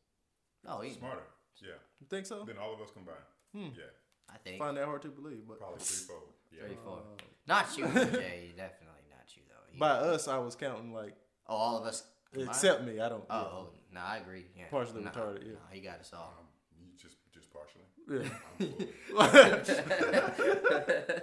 no, 0.65 0.81
he. 0.81 0.93
smarter? 0.95 1.23
Yeah, 1.61 1.75
You 2.01 2.07
think 2.09 2.25
so? 2.27 2.45
than 2.45 2.57
all 2.59 2.73
of 2.75 2.81
us 2.81 2.91
combined. 2.93 3.19
Hmm. 3.53 3.69
Yeah, 3.77 3.85
I 4.33 4.39
think 4.39 4.59
Find 4.59 4.77
that 4.77 4.85
hard 4.85 5.03
to 5.03 5.09
believe, 5.09 5.47
but 5.49 5.59
probably 5.59 5.79
threefold. 5.81 6.33
Yeah, 6.51 6.63
thirty-four. 6.63 6.99
uh, 6.99 7.23
Not 7.47 7.77
you, 7.77 7.85
Jay. 7.93 8.55
Definitely 8.57 9.05
not 9.11 9.37
you 9.37 9.43
though. 9.49 9.73
You- 9.73 9.79
by 9.79 9.91
us, 9.91 10.29
I 10.29 10.39
was 10.39 10.55
counting 10.57 10.93
like 10.95 11.15
oh, 11.47 11.55
all 11.57 11.77
of 11.79 11.85
us. 11.85 12.05
combined? 12.33 12.51
except 12.51 12.85
me. 12.85 13.01
I 13.01 13.09
don't. 13.11 13.25
Oh, 13.29 13.37
oh, 13.37 13.69
no, 13.93 14.01
I 14.01 14.17
agree. 14.19 14.47
Yeah. 14.57 14.65
Partially 14.71 15.03
Nah, 15.03 15.11
retarded, 15.11 15.45
yeah. 15.47 15.53
nah, 15.55 15.71
he 15.73 15.81
got 15.81 16.01
us 16.01 16.13
all. 16.15 16.35
um, 16.39 16.47
you 16.79 16.87
just 16.97 17.17
just 17.35 17.53
partially. 17.53 17.85
Yeah. 18.11 18.29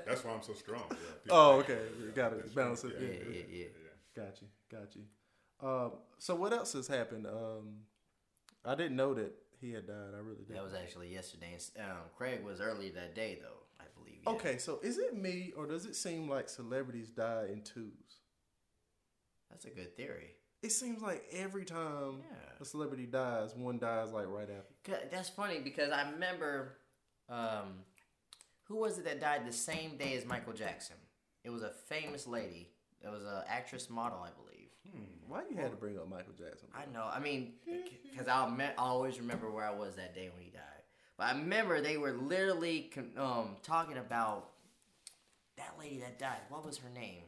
That's 0.06 0.24
why 0.24 0.32
I'm 0.34 0.42
so 0.44 0.54
strong. 0.54 0.84
Yeah, 0.90 0.96
oh, 1.32 1.62
think- 1.62 1.70
okay. 1.80 1.86
You 2.00 2.12
gotta 2.14 2.36
that's 2.38 2.52
balance 2.54 2.84
right. 2.84 2.94
it. 2.94 3.00
Yeah, 3.02 3.08
Yeah, 3.08 3.36
yeah, 3.36 3.44
yeah. 3.52 3.66
yeah. 3.66 4.24
Got 4.24 4.42
you. 4.42 4.48
Got 4.72 4.96
you. 4.96 5.68
Um, 5.68 5.92
so 6.20 6.36
what 6.36 6.54
else 6.54 6.74
has 6.74 6.88
happened? 6.88 7.26
Um, 7.28 7.78
I 8.64 8.76
didn't 8.76 8.96
know 8.96 9.14
that 9.14 9.34
he 9.60 9.72
had 9.74 9.88
died. 9.88 10.14
I 10.16 10.20
really 10.20 10.38
didn't. 10.44 10.56
That 10.56 10.64
was 10.64 10.74
actually 10.74 11.12
yesterday. 11.14 11.58
Um, 11.80 12.10
Craig 12.18 12.44
was 12.44 12.60
early 12.62 12.90
that 12.92 13.16
day, 13.16 13.40
though. 13.42 13.64
I 13.80 13.86
believe. 13.98 14.20
yeah. 14.24 14.30
Okay, 14.32 14.58
so 14.58 14.80
is 14.84 14.98
it 14.98 15.16
me 15.16 15.54
or 15.58 15.66
does 15.66 15.86
it 15.86 15.96
seem 15.96 16.30
like 16.30 16.50
celebrities 16.50 17.10
die 17.10 17.48
in 17.52 17.62
twos? 17.62 18.20
that's 19.50 19.66
a 19.66 19.70
good 19.70 19.96
theory. 19.96 20.32
It 20.66 20.72
seems 20.72 21.00
like 21.04 21.24
every 21.32 21.64
time 21.64 22.24
Yeah. 22.28 22.38
a 22.60 22.66
celebrity 22.66 23.06
dies, 23.06 23.54
one 23.54 23.78
dies 23.78 24.12
like 24.12 24.26
right 24.28 24.50
after. 24.50 25.08
That's 25.12 25.30
funny 25.30 25.60
because 25.60 25.92
I 25.92 26.10
remember, 26.10 26.80
um, 27.30 27.86
who 28.64 28.78
was 28.78 28.98
it 28.98 29.06
that 29.06 29.20
died 29.20 29.46
the 29.46 29.54
same 29.54 29.96
day 29.96 30.18
as 30.18 30.26
Michael 30.26 30.54
Jackson? 30.54 30.96
It 31.44 31.52
was 31.52 31.62
a 31.62 31.70
famous 31.70 32.26
lady. 32.26 32.72
It 33.04 33.10
was 33.10 33.24
an 33.24 33.44
actress 33.48 33.92
model, 33.92 34.18
I 34.24 34.32
believe. 34.32 34.72
Why 35.28 35.44
you 35.50 35.56
had 35.56 35.70
to 35.70 35.78
bring 35.78 36.00
up 36.00 36.08
Michael 36.08 36.34
Jackson? 36.34 36.70
I 36.74 36.86
know. 36.92 37.04
I 37.12 37.20
mean, 37.20 37.60
because 38.04 38.28
I'll 38.28 38.50
me- 38.50 38.66
I 38.66 38.74
always 38.78 39.20
remember 39.20 39.52
where 39.52 39.66
I 39.66 39.72
was 39.72 39.96
that 39.98 40.16
day 40.16 40.30
when 40.30 40.42
he 40.42 40.50
died. 40.50 40.62
But 41.16 41.28
I 41.28 41.32
remember 41.38 41.80
they 41.80 41.98
were 41.98 42.14
literally 42.14 42.90
con- 42.92 43.14
um, 43.18 43.58
talking 43.62 43.98
about 43.98 44.52
that 45.58 45.78
lady 45.78 46.00
that 46.00 46.18
died. 46.18 46.42
What 46.50 46.66
was 46.66 46.78
her 46.80 46.90
name? 46.90 47.24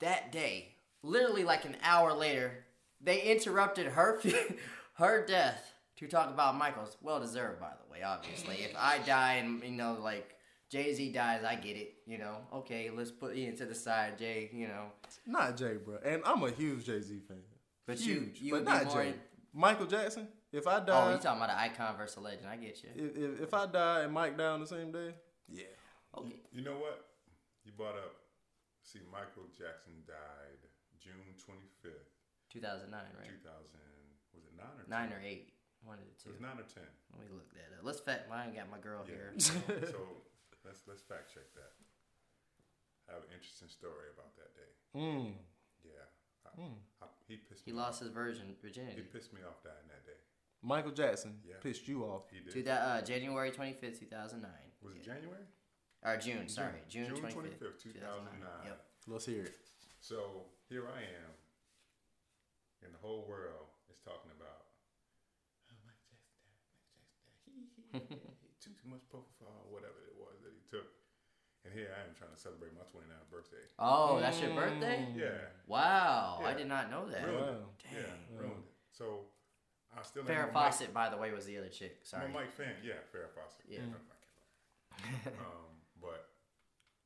That 0.00 0.30
day, 0.32 0.71
literally 1.02 1.44
like 1.44 1.64
an 1.64 1.76
hour 1.82 2.12
later, 2.12 2.64
they 3.00 3.20
interrupted 3.22 3.86
her 3.86 4.20
her 4.94 5.24
death 5.26 5.72
to 5.96 6.08
talk 6.08 6.30
about 6.30 6.56
Michael's. 6.56 6.96
Well 7.02 7.20
deserved, 7.20 7.60
by 7.60 7.70
the 7.84 7.92
way. 7.92 8.02
Obviously, 8.02 8.56
if 8.56 8.74
I 8.78 8.98
die 8.98 9.34
and 9.34 9.62
you 9.62 9.70
know 9.72 9.98
like. 10.00 10.28
Jay 10.70 10.94
Z 10.94 11.12
dies, 11.12 11.44
I 11.44 11.54
get 11.56 11.76
it, 11.76 11.96
you 12.06 12.16
know. 12.16 12.34
Okay, 12.50 12.88
let's 12.88 13.10
put 13.10 13.36
Ian 13.36 13.54
to 13.56 13.66
the 13.66 13.74
side, 13.74 14.16
Jay, 14.18 14.48
you 14.54 14.68
know. 14.68 14.84
Not 15.26 15.54
Jay, 15.58 15.74
bro. 15.76 15.98
And 16.02 16.22
I'm 16.24 16.42
a 16.44 16.50
huge 16.50 16.86
Jay 16.86 16.98
Z 17.02 17.20
fan. 17.28 17.36
But 17.86 18.00
you- 18.00 18.14
huge, 18.14 18.40
you 18.40 18.52
but 18.54 18.64
not 18.64 18.90
Jay. 18.90 19.08
in- 19.08 19.20
Michael 19.52 19.84
Jackson. 19.84 20.28
If 20.50 20.66
I 20.66 20.78
die, 20.80 20.84
Oh, 20.86 20.86
die, 20.88 21.12
you 21.12 21.18
talking 21.18 21.42
about 21.42 21.50
an 21.50 21.58
icon 21.58 21.94
versus 21.98 22.16
a 22.16 22.20
legend? 22.20 22.46
I 22.50 22.56
get 22.56 22.82
you. 22.82 22.88
if, 22.96 23.16
if, 23.18 23.40
if 23.42 23.52
I 23.52 23.66
die 23.66 24.00
and 24.04 24.14
Mike 24.14 24.38
die 24.38 24.46
on 24.46 24.60
the 24.60 24.66
same 24.66 24.90
day, 24.90 25.12
yeah. 25.52 25.64
Okay. 26.16 26.36
You 26.54 26.62
know 26.62 26.78
what? 26.78 27.04
You 27.66 27.72
brought 27.72 27.96
up. 27.96 28.14
See, 28.82 29.00
Michael 29.12 29.48
Jackson 29.52 29.92
died 30.06 30.61
June 31.02 31.34
25th, 31.34 32.06
2009, 32.54 32.94
right? 32.94 33.26
2000. 33.26 33.42
Was 34.32 34.46
it 34.46 34.54
nine 34.56 34.70
or 34.78 34.86
10? 34.86 34.90
Nine 34.90 35.10
or 35.12 35.20
eight. 35.20 35.52
One 35.82 35.98
of 35.98 36.06
the 36.06 36.14
It 36.14 36.22
two. 36.22 36.30
was 36.30 36.38
nine 36.40 36.56
or 36.62 36.68
ten. 36.70 36.86
Let 37.10 37.26
me 37.26 37.28
look 37.34 37.50
that 37.58 37.74
up. 37.74 37.82
Let's 37.82 37.98
fact. 37.98 38.30
Mine 38.30 38.54
got 38.54 38.70
my 38.70 38.78
girl 38.78 39.02
here. 39.02 39.34
so 39.42 39.58
let's 40.64 40.86
let's 40.86 41.02
fact 41.02 41.34
check 41.34 41.50
that. 41.58 41.74
I 43.10 43.18
have 43.18 43.26
an 43.26 43.34
interesting 43.34 43.66
story 43.66 44.14
about 44.14 44.30
that 44.38 44.54
day. 44.54 44.70
Mm. 44.94 45.34
Yeah, 45.82 46.06
I, 46.46 46.50
Hmm. 46.54 46.78
I, 47.02 47.06
he 47.26 47.34
pissed 47.42 47.66
He 47.66 47.72
me. 47.74 47.78
lost 47.82 47.98
his 47.98 48.14
virgin 48.14 48.54
virginity. 48.62 49.02
He 49.02 49.02
pissed 49.02 49.34
me 49.34 49.40
off 49.42 49.58
dying 49.66 49.90
that 49.90 50.06
day. 50.06 50.16
Michael 50.62 50.92
Jackson 50.94 51.42
Yeah. 51.42 51.58
pissed 51.60 51.88
you 51.90 52.04
off. 52.06 52.30
He 52.30 52.38
did. 52.38 52.52
To 52.54 52.62
that 52.70 52.80
uh, 52.86 53.02
January 53.02 53.50
25th, 53.50 53.98
2009. 53.98 54.46
Was 54.86 54.94
it 54.94 55.02
January? 55.02 55.42
Or 56.04 56.16
June, 56.16 56.46
sorry. 56.48 56.78
June, 56.88 57.06
June 57.10 57.16
25th, 57.26 57.34
25th, 57.34 57.82
2009. 57.82 58.06
2009. 58.38 58.66
Yep. 58.66 58.84
Let's 59.08 59.26
hear 59.26 59.42
it. 59.42 59.54
So 60.00 60.46
here 60.72 60.88
I 60.88 61.04
am, 61.04 61.32
and 62.80 62.90
the 62.96 63.02
whole 63.04 63.28
world 63.28 63.68
is 63.92 64.00
talking 64.00 64.32
about 64.32 64.72
oh, 65.68 65.76
Mike 65.84 66.00
Jackson 66.08 66.40
died, 66.48 66.64
Mike 66.96 67.12
Jackson 67.20 68.08
died. 68.08 68.16
He, 68.40 68.48
he 68.48 68.52
took 68.56 68.72
too 68.80 68.88
much 68.88 69.04
propofol, 69.12 69.68
whatever 69.68 70.00
it 70.08 70.16
was 70.16 70.40
that 70.40 70.56
he 70.56 70.64
took. 70.72 70.88
And 71.68 71.70
here 71.76 71.92
I 71.94 72.02
am 72.08 72.16
trying 72.18 72.32
to 72.34 72.40
celebrate 72.40 72.72
my 72.74 72.82
29th 72.90 73.28
birthday. 73.30 73.62
Oh, 73.78 74.18
that's 74.18 74.40
your 74.42 74.50
birthday? 74.50 75.06
Yeah, 75.14 75.52
Wow. 75.68 76.40
I 76.42 76.54
did 76.58 76.66
not 76.66 76.90
know 76.90 77.06
that. 77.06 77.22
ruined 77.22 77.62
Wow. 77.62 77.70
it. 77.78 77.86
Yeah, 77.92 78.02
Dang. 78.02 78.34
ruined 78.34 78.64
it. 78.66 78.72
So 78.90 79.30
I 79.94 80.02
still 80.02 80.24
Farrah 80.24 80.50
ain't 80.50 80.56
no 80.56 80.58
Mike- 80.58 80.72
Fawcett, 80.72 80.90
by 80.96 81.08
the 81.08 81.16
way, 81.20 81.30
was 81.30 81.46
the 81.46 81.58
other 81.58 81.68
chick. 81.68 82.00
Sorry. 82.02 82.24
I'm 82.24 82.32
a 82.32 82.34
Mike 82.34 82.50
fan. 82.50 82.74
Yeah, 82.82 82.98
Farrah 83.14 83.30
Fawcett. 83.30 83.68
Yeah. 83.68 83.84
I'm 83.86 83.94
um, 85.38 85.70
but 86.02 86.34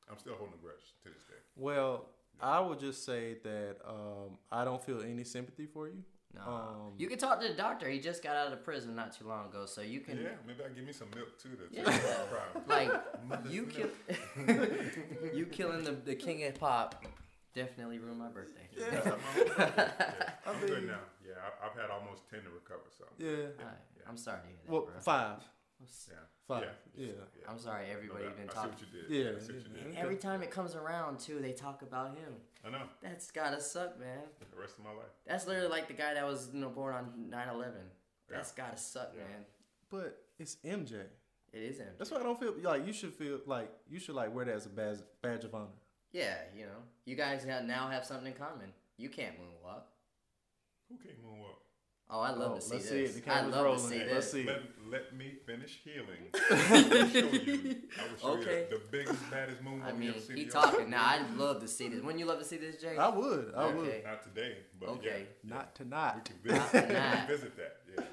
I'm 0.09 0.17
still 0.19 0.35
holding 0.41 0.55
a 0.57 0.63
grudge 0.63 0.97
to 1.05 1.11
this 1.11 1.23
day. 1.29 1.37
Well, 1.55 2.09
I 2.41 2.61
would 2.61 2.79
just 2.81 3.05
say 3.05 3.37
that 3.43 3.77
um, 3.89 4.39
I 4.53 4.65
don't 4.65 4.83
feel 4.83 5.01
any 5.03 5.25
sympathy 5.25 5.67
for 5.67 5.89
you. 5.89 6.03
No. 6.35 6.43
Um, 6.43 6.93
you 6.99 7.09
can 7.09 7.19
talk 7.19 7.41
to 7.41 7.49
the 7.49 7.55
doctor. 7.55 7.89
He 7.89 7.99
just 7.99 8.23
got 8.23 8.37
out 8.37 8.53
of 8.53 8.63
prison 8.63 8.95
not 8.95 9.17
too 9.17 9.27
long 9.27 9.47
ago, 9.47 9.65
so 9.65 9.81
you 9.81 10.01
can 10.01 10.19
Yeah, 10.19 10.29
maybe 10.47 10.63
I 10.63 10.69
will 10.69 10.75
give 10.75 10.85
me 10.85 10.93
some 10.93 11.09
milk 11.15 11.39
too. 11.39 11.51
To 11.51 11.63
Yeah. 11.71 11.85
take 11.85 12.03
care 12.03 12.13
of 12.13 12.29
the 12.55 12.61
problem. 12.69 12.91
like 13.41 13.53
you 13.53 13.65
kill 13.67 13.89
you 15.35 15.47
killing 15.47 15.85
the, 15.85 15.93
the 15.93 16.15
king 16.15 16.45
of 16.45 16.55
pop 16.57 17.05
definitely 17.55 17.99
ruined 17.99 18.19
my 18.19 18.29
birthday. 18.29 18.69
Yeah, 18.77 19.01
I'm, 19.05 19.13
I'm, 19.13 19.19
yeah, 19.59 20.31
I 20.47 20.51
I'm 20.51 20.61
good 20.61 20.79
mean- 20.81 20.87
now. 20.89 20.99
Yeah, 21.27 21.35
I, 21.63 21.67
I've 21.67 21.81
had 21.81 21.91
almost 21.91 22.29
ten 22.29 22.41
to 22.43 22.51
recover. 22.51 22.85
So 22.99 23.05
yeah. 23.19 23.49
Alright, 23.59 23.77
I'm 24.07 24.17
sorry 24.19 24.41
to 24.43 24.47
hear 24.47 24.57
that, 24.67 24.73
Well, 24.73 24.83
bro. 24.83 25.01
five. 25.01 25.39
yeah, 25.81 26.17
Five. 26.49 26.63
Yeah, 26.95 27.07
Yeah. 27.07 27.13
yeah. 27.41 27.51
I'm 27.51 27.59
sorry, 27.59 27.87
No 27.89 27.93
everybody 27.95 28.25
doubt. 28.25 28.37
been 28.37 28.49
I 28.49 28.53
see 28.53 28.55
talking. 28.55 28.71
what 28.73 28.81
you 28.81 28.87
did. 29.03 29.11
Yeah, 29.11 29.37
I 29.37 29.41
see 29.41 29.53
what 29.53 29.63
you 29.67 29.91
did. 29.93 29.97
Every 29.97 30.17
time 30.17 30.43
it 30.43 30.51
comes 30.51 30.75
around, 30.77 31.19
too, 31.19 31.41
they 31.41 31.53
talk 31.53 31.83
about 31.83 32.11
him. 32.17 32.35
I 32.65 32.71
know. 32.71 32.83
That's 33.03 33.31
gotta 33.31 33.61
suck, 33.61 33.99
man. 33.99 34.21
The 34.53 34.61
rest 34.61 34.79
of 34.79 34.85
my 34.85 34.91
life. 34.91 35.11
That's 35.27 35.47
literally 35.47 35.69
like 35.69 35.89
the 35.89 35.95
guy 35.95 36.15
that 36.15 36.25
was 36.27 36.51
you 36.53 36.61
know 36.61 36.69
born 36.69 36.95
on 36.95 37.31
9/11. 37.31 37.73
That's 38.29 38.53
gotta 38.53 38.77
suck, 38.77 39.13
Yeah. 39.17 39.25
man. 39.25 39.45
But 39.91 40.25
it's 40.39 40.57
MJ. 40.65 41.07
It 41.53 41.63
is 41.63 41.79
him. 41.79 41.95
That's 41.99 42.11
why 42.11 42.19
I 42.19 42.23
don't 42.23 42.39
feel 42.39 42.55
like 42.61 42.87
you 42.87 42.93
should 42.93 43.15
feel 43.15 43.41
like 43.47 43.71
you 43.89 43.99
should 43.99 44.15
like 44.15 44.33
wear 44.35 44.45
that 44.45 44.55
as 44.55 44.67
a 44.67 44.69
badge 44.69 44.99
badge 45.23 45.45
of 45.45 45.55
honor. 45.55 45.71
Yeah, 46.13 46.37
you 46.55 46.67
know, 46.67 46.83
you 47.05 47.15
guys 47.17 47.45
now 47.45 47.89
have 47.89 48.05
something 48.05 48.27
in 48.29 48.35
common. 48.39 48.73
You 48.97 49.09
can't 49.11 49.37
moonwalk. 49.39 49.83
Who 50.89 50.97
can't 50.99 51.23
moonwalk? 51.25 51.59
Oh, 52.09 52.21
I 52.21 52.31
love 52.31 52.53
Oh, 52.53 52.55
to 52.57 52.61
see 52.61 52.75
let's 52.75 52.89
see 52.89 53.01
this. 53.03 53.17
it. 53.17 53.25
The 53.25 53.31
I 53.31 53.35
camera's 53.35 53.55
love 53.57 53.65
rolling. 53.65 53.83
to 53.83 53.89
see 53.89 53.99
Let's 53.99 54.11
this. 54.15 54.31
see. 54.33 54.45
Let, 54.45 54.61
let 54.91 55.17
me 55.17 55.33
finish 55.45 55.81
healing. 55.83 56.29
I 56.35 56.89
will 56.89 57.09
show 57.09 57.19
you. 57.19 57.77
I 57.99 58.03
will 58.09 58.19
show 58.21 58.41
Okay. 58.43 58.67
you 58.71 58.79
the 58.79 58.83
biggest, 58.93 59.31
baddest 59.31 59.65
moonwalk 59.65 59.85
I 59.87 59.93
mean, 59.93 60.15
ever 60.17 60.33
he 60.35 60.45
talking 60.47 60.91
now. 60.91 61.05
I'd 61.05 61.35
love 61.37 61.61
to 61.63 61.69
see 61.69 61.89
this. 61.89 62.01
Wouldn't 62.03 62.21
you 62.21 62.27
love 62.27 62.39
to 62.39 62.45
see 62.45 62.59
this, 62.59 62.77
Jay? 62.81 62.97
I 62.97 63.09
would. 63.09 63.53
I 63.57 63.67
would. 63.75 64.05
Not 64.05 64.23
today, 64.23 64.59
but 64.79 64.89
Okay. 64.91 65.27
yeah. 65.43 65.51
Not 65.55 65.77
We 65.79 65.85
tonight. 65.85 66.25
can 66.25 66.37
visit, 66.45 66.59
Not 66.59 66.73
we 66.73 66.81
tonight. 66.81 67.17
can 67.17 67.27
visit 67.27 67.57
that. 67.57 67.77
Yeah. 67.93 68.05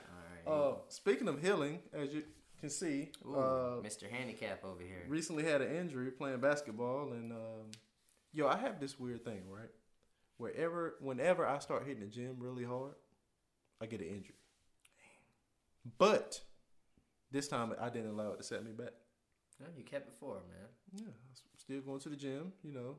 All 0.47 0.55
right. 0.63 0.71
Uh, 0.71 0.75
speaking 0.87 1.27
of 1.27 1.39
healing, 1.39 1.79
as 1.93 2.13
you 2.15 2.23
can 2.59 2.71
see, 2.71 3.11
Ooh, 3.27 3.35
uh, 3.35 3.81
Mr. 3.81 4.09
Handicap 4.09 4.63
over 4.65 4.81
here. 4.81 5.03
recently 5.07 5.43
had 5.43 5.61
an 5.61 5.75
injury 5.75 6.09
playing 6.09 6.39
basketball, 6.39 7.11
and 7.11 7.31
um, 7.31 7.69
yo, 8.33 8.47
I 8.47 8.57
have 8.57 8.79
this 8.79 8.99
weird 8.99 9.23
thing, 9.23 9.43
right? 9.49 9.69
Wherever, 10.37 10.95
whenever 10.99 11.45
I 11.45 11.59
start 11.59 11.85
hitting 11.85 12.01
the 12.01 12.09
gym 12.09 12.37
really 12.39 12.63
hard, 12.63 12.93
I 13.83 13.85
get 13.85 13.99
an 14.01 14.07
injury. 14.07 14.35
But 15.97 16.39
this 17.31 17.47
time, 17.47 17.73
I 17.79 17.89
didn't 17.89 18.11
allow 18.11 18.31
it 18.31 18.37
to 18.37 18.43
set 18.43 18.63
me 18.63 18.71
back. 18.71 18.93
Oh, 19.61 19.67
you 19.77 19.83
kept 19.83 20.07
it 20.07 20.13
for 20.19 20.35
man. 20.35 20.69
Yeah, 20.95 21.07
I'm 21.07 21.57
still 21.57 21.81
going 21.81 21.99
to 21.99 22.09
the 22.09 22.15
gym. 22.15 22.53
You 22.63 22.71
know, 22.73 22.95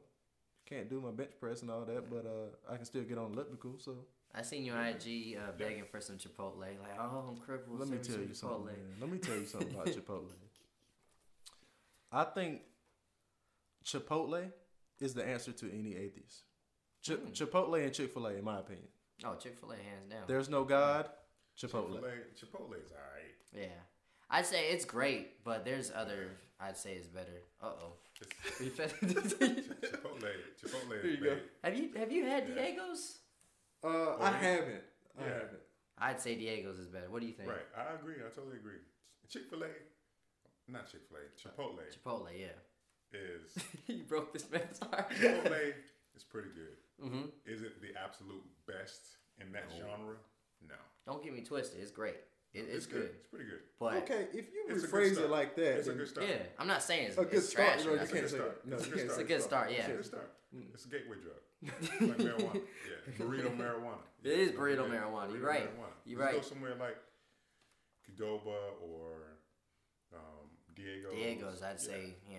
can't 0.68 0.88
do 0.88 1.00
my 1.00 1.10
bench 1.10 1.32
press 1.40 1.62
and 1.62 1.70
all 1.70 1.84
that, 1.84 2.10
but 2.10 2.26
uh, 2.26 2.72
I 2.72 2.76
can 2.76 2.84
still 2.84 3.02
get 3.04 3.18
on 3.18 3.32
elliptical. 3.32 3.76
So 3.78 3.96
I 4.34 4.42
seen 4.42 4.64
your 4.64 4.76
IG 4.80 5.36
uh, 5.38 5.52
begging 5.58 5.84
for 5.90 6.00
some 6.00 6.16
Chipotle. 6.16 6.58
Like, 6.60 6.78
oh, 7.00 7.24
I'm 7.30 7.36
crippled. 7.38 7.78
let 7.80 7.88
me 7.88 7.98
tell 7.98 8.18
you 8.20 8.34
something. 8.34 8.66
Man. 8.66 8.74
Let 9.00 9.10
me 9.10 9.18
tell 9.18 9.36
you 9.36 9.46
something 9.46 9.72
about 9.74 9.86
Chipotle. 9.96 10.28
I 12.12 12.24
think 12.24 12.60
Chipotle 13.84 14.50
is 15.00 15.14
the 15.14 15.26
answer 15.26 15.52
to 15.52 15.66
any 15.72 15.94
atheist. 15.96 16.42
Ch- 17.02 17.10
Mm. 17.10 17.32
Chipotle 17.32 17.82
and 17.84 17.92
Chick 17.92 18.12
Fil 18.12 18.26
A, 18.26 18.34
in 18.34 18.44
my 18.44 18.58
opinion. 18.60 18.88
Oh, 19.24 19.34
Chick 19.36 19.58
Fil 19.58 19.72
A, 19.72 19.76
hands 19.76 20.06
down. 20.10 20.22
There's 20.26 20.48
no 20.48 20.64
God. 20.64 21.08
Chipotle. 21.58 22.00
Chipotle, 22.00 22.10
Chipotle 22.34 22.74
is 22.84 22.90
alright. 22.90 23.34
Yeah, 23.54 23.66
I'd 24.30 24.46
say 24.46 24.70
it's 24.70 24.84
great, 24.84 25.44
but 25.44 25.64
there's 25.64 25.92
other. 25.94 26.30
I'd 26.60 26.76
say 26.76 26.94
it's 26.94 27.06
better. 27.08 27.42
Uh 27.62 27.66
oh. 27.66 27.92
It's, 28.60 28.78
Chipotle, 28.78 30.32
Chipotle 30.62 31.02
Here 31.02 31.10
is 31.12 31.18
you 31.18 31.24
go. 31.24 31.34
big. 31.34 31.38
have 31.62 31.76
you 31.76 31.90
have 31.96 32.12
you 32.12 32.24
had 32.24 32.48
Yeah. 32.48 32.54
Diego's? 32.54 33.18
Uh, 33.84 34.16
I 34.20 34.30
haven't. 34.32 34.82
I 35.18 35.22
Yeah. 35.22 35.28
haven't. 35.34 35.60
I'd 35.98 36.20
say 36.20 36.34
Diego's 36.36 36.78
is 36.78 36.88
better. 36.88 37.08
What 37.10 37.20
do 37.20 37.26
you 37.26 37.32
think? 37.34 37.48
Right, 37.48 37.66
I 37.76 37.94
agree. 37.94 38.14
I 38.16 38.28
totally 38.34 38.56
agree. 38.56 38.78
Chick 39.28 39.42
Fil 39.48 39.62
A, 39.62 39.68
not 40.70 40.90
Chick 40.90 41.02
Fil 41.08 41.18
A, 41.18 41.22
Chipotle 41.38 41.78
Chipotle, 41.94 42.28
yeah. 42.36 42.46
is 43.12 43.62
you 43.86 44.02
broke 44.04 44.32
this 44.32 44.50
man's 44.50 44.78
heart. 44.80 45.10
Chipotle 45.10 45.72
is 46.16 46.24
pretty 46.24 46.48
good. 46.54 46.76
Hmm 47.00 47.22
Is 47.46 47.62
it 47.62 47.80
the 47.82 47.88
absolute 48.00 48.42
best 48.66 49.18
in 49.40 49.52
that 49.52 49.64
No. 49.70 49.76
genre? 49.76 50.16
No, 50.66 50.74
Don't 51.06 51.22
get 51.22 51.32
me 51.34 51.42
twisted. 51.42 51.80
It's 51.80 51.90
great. 51.90 52.16
It, 52.54 52.66
it's, 52.70 52.86
good. 52.86 53.10
It's 53.18 53.26
pretty 53.26 53.46
good. 53.46 53.60
But 53.80 53.96
Okay, 54.04 54.28
if 54.32 54.46
you 54.54 54.64
It's 54.68 54.84
a 54.84 54.86
rephrase 54.86 55.18
it 55.18 55.28
like 55.28 55.56
that, 55.56 55.78
It's 55.78 55.88
a 55.88 55.92
good 55.92 56.08
start. 56.08 56.28
yeah, 56.28 56.36
I'm 56.58 56.68
not 56.68 56.82
saying 56.84 57.08
it's, 57.08 57.18
A 57.18 57.24
good 57.24 57.34
it's 57.34 57.48
start, 57.50 57.68
trash. 57.74 57.80
you 57.80 57.86
know, 57.86 57.94
you 57.96 58.00
It's 58.00 58.10
a 58.10 58.14
can't 58.14 58.22
good 58.24 58.30
say 58.30 58.36
start. 58.36 58.66
No, 58.66 58.76
It's 58.76 58.84
a 58.84 58.88
you 58.88 58.92
good 58.94 58.98
can't 58.98 59.04
It's 59.06 59.14
start. 59.14 59.24
a 59.24 59.28
good 59.28 59.42
start. 59.42 59.70
It's 59.72 59.88
a 59.88 59.90
good 59.92 60.04
start. 60.06 60.32
Mm. 60.54 60.74
It's 60.74 60.84
a 60.84 60.88
gateway 60.88 61.16
drug. 61.20 61.42
like 62.08 62.18
marijuana. 62.18 62.54
Yeah, 62.62 63.12
burrito 63.18 63.56
marijuana. 63.58 63.98
It 64.22 64.30
is 64.38 64.50
Yeah, 64.52 64.56
burrito 64.56 64.88
yeah, 64.88 65.00
marijuana. 65.00 65.32
You're 65.32 65.40
burrito 65.40 65.46
right. 65.48 65.76
marijuana. 65.78 65.94
You're 66.06 66.20
right. 66.20 66.34
go 66.36 66.40
somewhere 66.42 66.74
like 66.78 66.96
Qdoba 68.08 68.56
or 68.82 69.38
um, 70.14 70.46
Diego's. 70.76 71.14
Diego's. 71.14 71.62
I'd 71.62 71.70
Yeah, 71.72 71.76
say 71.76 72.14
yeah. 72.30 72.38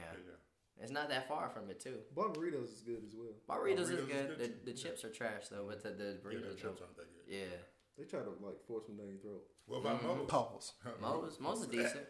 Yeah, 0.77 0.79
yeah. 0.79 0.83
It's 0.83 0.91
not 0.91 1.09
that 1.09 1.27
far 1.27 1.49
from 1.49 1.69
it 1.69 1.79
too. 1.79 1.99
Burritos 2.15 2.73
is 2.73 2.81
good 2.85 3.03
as 3.07 3.15
well. 3.15 3.33
Burritos, 3.49 3.79
is 3.79 3.89
Burritos 3.89 3.99
is 4.01 4.05
good. 4.07 4.27
good 4.37 4.39
The, 4.39 4.71
the 4.71 4.77
Yeah. 4.77 4.83
chips 4.83 5.03
are 5.05 5.09
trash 5.09 5.47
though, 5.49 5.65
but 5.67 5.81
the, 5.83 5.89
the 5.91 6.17
Yeah, 6.31 6.39
the 6.49 6.55
chips 6.55 6.81
aren't 6.81 6.95
that 6.97 7.07
good. 7.13 7.33
Yeah, 7.33 7.57
They 7.97 8.03
try 8.03 8.19
to 8.21 8.29
like 8.41 8.61
force 8.67 8.85
them 8.85 8.97
down 8.97 9.07
your 9.07 9.17
throat. 9.19 9.43
What 9.67 9.79
about 9.79 10.01
Mhm. 10.01 10.17
Moe's? 10.17 10.27
Pause. 10.29 10.73
Moe's 11.01 11.39
Moe's 11.39 11.61
is 11.61 11.67
decent. 11.67 12.05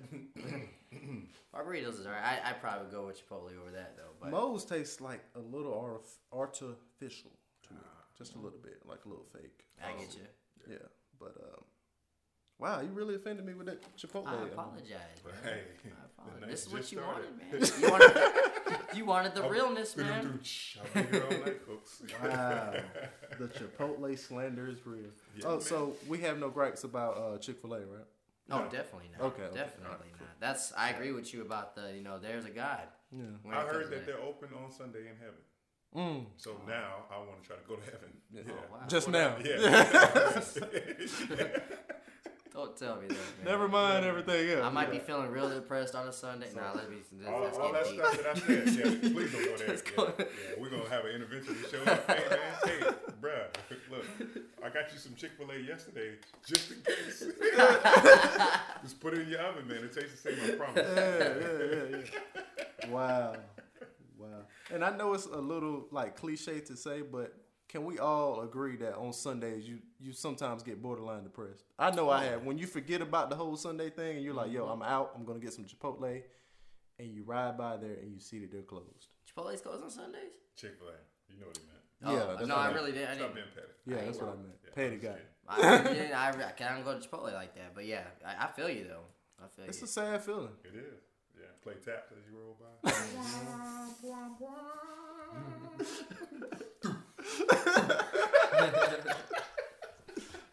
Our 1.54 1.64
burritos 1.64 2.00
is 2.00 2.06
alright. 2.06 2.24
I 2.24 2.50
I 2.50 2.54
probably 2.54 2.92
go 2.92 3.06
with 3.08 3.18
Chipotle 3.22 3.52
over 3.62 3.72
that 3.72 3.96
though. 3.98 4.12
But 4.20 4.32
Moe's 4.32 4.66
tastes 4.66 5.00
like 5.00 5.22
a 5.36 5.40
little 5.40 5.72
artif- 5.74 6.18
artificial 6.34 7.32
to 7.68 7.74
me, 7.74 7.80
just 8.18 8.36
a 8.36 8.40
little 8.40 8.60
bit, 8.60 8.82
like 8.86 9.06
a 9.06 9.10
little 9.10 9.26
fake. 9.32 9.64
I 9.84 9.92
get 10.00 10.16
you. 10.16 10.28
Yeah, 10.68 10.88
but 11.20 11.36
um, 11.40 11.64
wow, 12.60 12.82
you 12.82 12.90
really 12.90 13.16
offended 13.16 13.46
me 13.46 13.54
with 13.54 13.68
that 13.68 13.82
Chipotle. 13.98 14.28
I 14.28 14.34
um, 14.36 14.44
apologize. 14.44 14.90
Man. 15.24 15.34
Hey, 15.44 15.62
I 15.86 15.90
apologize. 16.22 16.50
This 16.50 16.66
is 16.68 16.74
what 16.74 16.92
you 16.92 17.00
started. 17.00 17.26
wanted, 17.52 17.52
man. 17.52 17.72
You 17.82 17.90
wanted, 17.92 18.96
you 18.96 19.06
wanted 19.06 19.36
the 19.36 19.44
I'll- 19.44 19.50
realness, 19.50 19.96
man. 19.98 20.40
I'll 20.96 21.04
here 21.04 21.24
all 21.24 21.38
night, 21.38 21.62
folks. 21.68 22.02
Wow, 22.24 22.74
the 23.40 23.48
Chipotle 23.48 24.18
slander 24.18 24.68
is 24.68 24.86
real. 24.86 25.06
Yeah, 25.38 25.46
oh, 25.46 25.52
man. 25.54 25.62
so 25.62 25.94
we 26.08 26.20
have 26.20 26.40
no 26.40 26.50
gripes 26.50 26.84
about 26.84 27.18
uh, 27.18 27.38
Chick 27.38 27.62
Fil 27.62 27.74
A, 27.74 27.80
right? 27.80 28.06
No, 28.48 28.60
No. 28.60 28.64
definitely 28.66 29.10
not. 29.18 29.26
Okay, 29.28 29.44
okay. 29.44 29.56
definitely 29.56 29.88
Alright, 29.92 30.20
not. 30.20 30.40
That's 30.40 30.72
I 30.78 30.90
agree 30.90 31.12
with 31.12 31.34
you 31.34 31.42
about 31.42 31.76
the 31.76 31.94
you 31.96 32.04
know 32.04 32.20
there's 32.20 32.46
a 32.46 32.50
God. 32.52 32.82
Yeah. 33.12 33.24
I 33.52 33.62
heard 33.62 33.90
that 33.92 34.06
they're 34.06 34.20
open 34.22 34.50
on 34.64 34.72
Sunday 34.72 35.00
in 35.02 35.16
heaven. 35.18 35.42
Mm. 35.96 36.26
So 36.38 36.52
now 36.68 37.06
I 37.10 37.18
want 37.18 37.42
to 37.42 37.48
try 37.48 37.56
to 37.56 37.68
go 37.68 37.76
to 37.76 37.86
heaven. 37.86 38.10
Yeah. 38.32 38.42
Yeah. 38.46 38.54
Oh, 38.54 38.74
wow. 38.74 38.88
Just 38.88 39.08
now. 39.10 39.36
Yeah. 39.44 40.42
Don't 42.56 42.78
tell 42.78 42.96
me 43.02 43.08
that. 43.08 43.18
Man. 43.18 43.20
Never 43.44 43.68
mind 43.68 44.06
everything 44.06 44.50
else. 44.50 44.64
I 44.64 44.70
might 44.70 44.90
be 44.90 45.00
feeling 45.00 45.30
real 45.30 45.50
depressed 45.50 45.94
on 45.94 46.08
a 46.08 46.14
Sunday. 46.14 46.48
nah, 46.56 46.72
let 46.74 46.90
me. 46.90 47.00
Let's, 47.20 47.28
all, 47.28 47.42
let's 47.42 47.58
all 47.58 47.74
that 47.74 47.84
deep. 47.84 47.96
stuff 48.00 48.18
that 48.18 48.28
I 48.28 48.40
said, 48.40 49.04
yeah, 49.04 49.10
please 49.12 49.32
don't 49.34 49.44
go 49.44 49.58
there. 49.58 49.76
Yeah, 49.76 49.82
go. 49.94 50.14
yeah, 50.18 50.26
we're 50.58 50.70
gonna 50.70 50.90
have 50.90 51.04
an 51.04 51.12
intervention 51.12 51.54
to 51.62 51.70
show 51.70 51.84
up. 51.84 52.10
Hey 52.10 52.24
man, 52.30 52.40
hey, 52.64 52.92
bruh, 53.22 53.48
look, 53.92 54.06
I 54.64 54.70
got 54.70 54.90
you 54.94 55.00
some 55.00 55.16
Chick 55.16 55.32
Fil 55.38 55.52
A 55.52 55.58
yesterday, 55.60 56.12
just 56.48 56.72
in 56.72 56.78
case. 56.82 57.26
Just 58.84 59.00
put 59.02 59.14
it 59.16 59.22
in 59.22 59.30
your 59.30 59.42
oven, 59.42 59.68
man. 59.68 59.78
It 59.84 59.94
tastes 59.94 60.22
the 60.22 60.32
same. 60.32 60.40
I 60.42 60.56
promise. 60.56 60.88
yeah, 60.96 61.34
yeah, 61.42 61.98
yeah, 61.98 61.98
yeah. 61.98 62.90
Wow, 62.90 63.36
wow. 64.18 64.28
And 64.72 64.86
I 64.86 64.96
know 64.96 65.14
it's 65.14 65.26
a 65.26 65.42
little 65.42 65.88
like 65.92 66.16
cliche 66.16 66.62
to 66.62 66.78
say, 66.78 67.02
but 67.02 67.34
can 67.76 67.84
we 67.84 68.00
all 68.00 68.40
agree 68.40 68.78
that 68.78 68.96
on 68.96 69.12
Sundays 69.12 69.68
you 69.68 69.80
you 70.00 70.14
sometimes 70.14 70.64
get 70.64 70.82
borderline 70.82 71.24
depressed? 71.24 71.66
I 71.78 71.92
know 71.92 72.10
I 72.10 72.26
oh. 72.26 72.30
have. 72.30 72.44
When 72.46 72.58
you 72.58 72.68
forget 72.68 73.02
about 73.02 73.30
the 73.30 73.36
whole 73.36 73.58
Sunday 73.58 73.90
thing 73.90 74.16
and 74.16 74.24
you're 74.24 74.34
like, 74.34 74.50
"Yo, 74.50 74.64
mm-hmm. 74.64 74.82
I'm 74.82 74.90
out. 74.90 75.12
I'm 75.14 75.26
gonna 75.26 75.40
get 75.40 75.52
some 75.52 75.66
Chipotle," 75.66 76.22
and 77.00 77.14
you 77.14 77.24
ride 77.24 77.58
by 77.58 77.76
there 77.76 77.98
and 78.02 78.14
you 78.14 78.22
see 78.22 78.40
that 78.40 78.50
they're 78.50 78.62
closed. 78.62 79.10
Chipotle's 79.30 79.60
closed 79.60 79.84
on 79.84 79.90
Sundays. 79.90 80.22
Chick 80.56 80.78
Fil 80.80 80.88
A, 80.88 80.94
you 81.34 81.38
know 81.38 81.48
what 81.48 81.58
he 81.58 81.64
meant. 81.66 81.80
Oh, 82.06 82.14
yeah, 82.16 82.24
Oh, 82.24 82.36
that's 82.38 82.48
no, 82.48 82.56
what 82.56 82.66
I 82.66 82.70
I- 82.70 82.74
really 82.74 82.92
did. 82.94 83.10
I 83.10 83.16
Stop 83.16 83.18
didn't. 83.18 83.36
being 83.36 83.48
petty. 83.54 83.68
Yeah, 83.86 83.96
I 83.96 84.06
that's 84.06 84.18
ain't 84.18 84.26
what 84.26 84.34
I 84.34 84.38
meant. 84.38 84.56
Yeah, 84.64 84.72
Petty 84.74 84.96
I'm 84.96 85.02
guy. 85.02 85.18
just 85.18 85.66
I, 85.66 85.84
really 85.84 85.96
didn't- 85.96 86.16
I, 86.16 86.30
I 86.30 86.52
can't 86.52 86.86
go 86.86 86.98
to 86.98 87.06
Chipotle 87.06 87.34
like 87.34 87.56
that, 87.56 87.76
but 87.76 87.86
yeah, 87.86 88.04
I, 88.26 88.46
I 88.46 88.48
feel 88.52 88.70
you 88.70 88.86
though. 88.88 89.04
I 89.44 89.48
feel 89.54 89.66
It's 89.66 89.82
you. 89.82 89.86
a 89.86 89.88
sad 89.90 90.24
feeling. 90.24 90.56
kidding. 90.64 90.80
It 90.80 90.84
is. 90.84 91.04
Yeah, 91.36 91.52
play 91.62 91.74
taps 91.74 92.14
as 92.14 92.24
you 92.26 92.40
roll 92.40 92.56
by. 92.56 92.68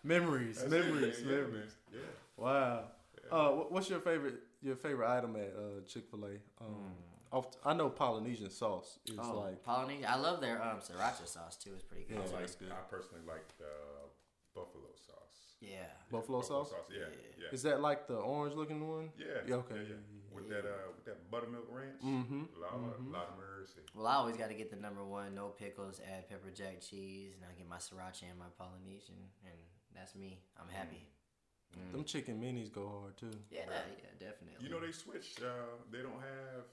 Memories, 0.05 0.59
That's 0.59 0.71
memories, 0.71 1.23
man. 1.23 1.29
Yeah, 1.29 1.37
memories. 1.37 1.77
Yeah. 1.93 2.01
Wow. 2.37 2.85
Uh, 3.31 3.51
what's 3.69 3.89
your 3.89 4.01
favorite 4.01 4.41
your 4.61 4.75
favorite 4.77 5.09
item 5.09 5.37
at 5.37 5.55
uh, 5.57 5.81
Chick 5.87 6.05
Fil 6.11 6.25
A? 6.25 6.65
Um, 6.65 6.93
off 7.31 7.47
I 7.65 7.73
know 7.73 7.89
Polynesian 7.89 8.51
sauce 8.51 8.99
is 9.07 9.17
oh, 9.19 9.39
like 9.39 9.63
Polynesian. 9.65 10.07
I 10.09 10.17
love 10.17 10.41
their 10.41 10.61
um 10.63 10.81
sriracha 10.81 11.27
sauce 11.27 11.57
too. 11.57 11.71
It's 11.75 11.85
pretty 11.85 12.05
good. 12.05 12.17
Yeah, 12.17 12.23
I, 12.23 12.27
like, 12.27 12.41
that's 12.41 12.57
good. 12.57 12.73
I 12.73 12.83
personally 12.91 13.23
like 13.27 13.47
the 13.59 13.65
buffalo 14.55 14.91
sauce. 14.91 14.92
Yeah. 15.63 15.87
Buffalo 16.11 16.43
sauce. 16.43 16.73
Yeah, 16.91 17.07
yeah. 17.39 17.49
Is 17.53 17.63
that 17.63 17.81
like 17.81 18.07
the 18.07 18.17
orange 18.17 18.55
looking 18.55 18.87
one? 18.87 19.11
Yeah. 19.19 19.27
Yeah, 19.47 19.55
okay. 19.63 19.77
Yeah, 19.77 19.95
yeah. 19.97 20.35
With 20.35 20.49
that 20.49 20.65
uh 20.65 20.91
with 20.97 21.05
that 21.05 21.31
buttermilk 21.31 21.67
ranch. 21.71 22.01
Mm-hmm. 22.05 22.43
Lord, 22.61 22.99
Lord 23.13 23.29
of 23.29 23.37
mercy. 23.39 23.81
Well, 23.95 24.07
I 24.07 24.15
always 24.17 24.37
got 24.37 24.49
to 24.49 24.55
get 24.55 24.71
the 24.71 24.77
number 24.77 25.05
one, 25.05 25.35
no 25.35 25.49
pickles, 25.49 26.01
add 26.01 26.29
pepper 26.29 26.51
jack 26.55 26.81
cheese, 26.81 27.33
and 27.37 27.45
I 27.45 27.53
get 27.57 27.69
my 27.69 27.77
sriracha 27.77 28.29
and 28.31 28.39
my 28.39 28.49
Polynesian, 28.59 29.21
and 29.45 29.59
that's 29.95 30.15
me. 30.15 30.41
I'm 30.61 30.69
happy. 30.69 31.07
Them 31.93 32.05
chicken 32.05 32.37
minis 32.41 32.71
go 32.73 32.85
hard 33.01 33.17
too. 33.17 33.33
Yeah, 33.51 33.65
that- 33.69 33.87
yeah, 33.97 34.13
definitely. 34.19 34.61
You 34.61 34.69
know 34.69 34.81
they 34.81 34.93
switched. 34.93 35.41
Uh, 35.41 35.81
they 35.91 35.99
don't 36.03 36.21
have 36.21 36.65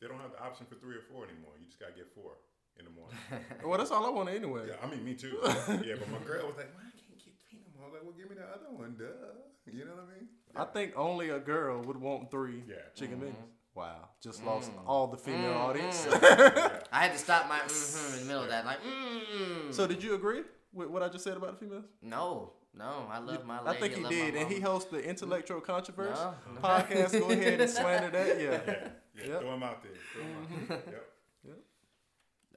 they 0.00 0.06
don't 0.08 0.18
have 0.20 0.30
the 0.32 0.42
option 0.42 0.66
for 0.66 0.74
three 0.76 0.94
or 0.96 1.02
four 1.10 1.24
anymore. 1.24 1.54
You 1.58 1.66
just 1.66 1.78
gotta 1.80 1.94
get 1.94 2.06
four 2.14 2.34
in 2.78 2.84
the 2.86 2.90
morning. 2.94 3.18
Well, 3.66 3.78
that's 3.78 3.90
all 3.90 4.04
I 4.06 4.10
want 4.10 4.28
anyway. 4.28 4.66
yeah, 4.70 4.78
I 4.82 4.86
mean 4.90 5.04
me 5.04 5.14
too. 5.14 5.38
yeah, 5.86 5.94
but 5.98 6.10
my 6.10 6.18
girl 6.26 6.46
was 6.50 6.58
like, 6.58 6.70
"Why 6.74 6.82
I 6.86 6.94
can't 6.98 7.18
get 7.18 7.34
three 7.46 7.58
no 7.62 7.70
more?" 7.71 7.71
I 7.82 7.84
was 7.86 7.92
like, 7.94 8.02
"Well, 8.04 8.12
give 8.16 8.28
me 8.30 8.36
the 8.36 8.42
other 8.44 8.70
one, 8.70 8.96
duh." 8.98 9.04
You 9.70 9.84
know 9.84 9.92
what 9.92 10.04
I 10.10 10.18
mean? 10.18 10.28
I 10.56 10.64
think 10.64 10.92
only 10.96 11.30
a 11.30 11.38
girl 11.38 11.80
would 11.82 11.96
want 11.96 12.30
three 12.30 12.62
Yeah. 12.66 12.76
chicken 12.94 13.16
Mm-hmm. 13.18 13.26
minis. 13.28 13.48
Wow, 13.74 14.08
just 14.22 14.44
lost 14.44 14.70
Mm. 14.70 14.82
all 14.86 15.06
the 15.06 15.16
female 15.16 15.52
audience. 15.54 16.06
I 16.92 17.04
had 17.04 17.12
to 17.12 17.18
stop 17.18 17.48
my 17.48 17.58
mm-hmm 17.60 18.14
in 18.14 18.20
the 18.20 18.26
middle 18.26 18.42
of 18.42 18.48
that. 18.50 18.66
Like, 18.66 18.78
mm. 18.82 19.72
so, 19.72 19.86
did 19.86 20.02
you 20.02 20.14
agree 20.14 20.42
with 20.74 20.88
what 20.88 21.02
I 21.02 21.08
just 21.08 21.24
said 21.24 21.36
about 21.38 21.58
the 21.58 21.64
females? 21.66 21.86
no, 22.02 22.52
no, 22.74 23.06
I 23.10 23.18
love 23.18 23.44
my 23.46 23.60
I 23.64 23.74
think 23.78 23.94
he 23.94 24.02
love 24.02 24.12
my 24.12 24.18
did, 24.18 24.34
and 24.36 24.50
he 24.50 24.60
hosts 24.60 24.90
the 24.90 24.98
Intellectual 25.02 25.60
Controversy 25.62 26.20
No, 26.20 26.34
no. 26.54 26.60
podcast. 26.60 27.18
Go 27.18 27.30
ahead 27.30 27.60
and 27.62 27.70
slander 27.70 28.10
that. 28.10 28.40
Yeah, 28.40 28.50
Yeah, 28.66 28.88
yeah. 29.14 29.26
Yep. 29.32 29.40
Throw 29.40 29.54
him 29.54 29.62
out 29.62 29.82
there. 29.82 29.92
Throw 30.14 30.22
'em 30.22 30.36
out 30.36 30.68
there. 30.68 30.82
Yep. 30.94 31.11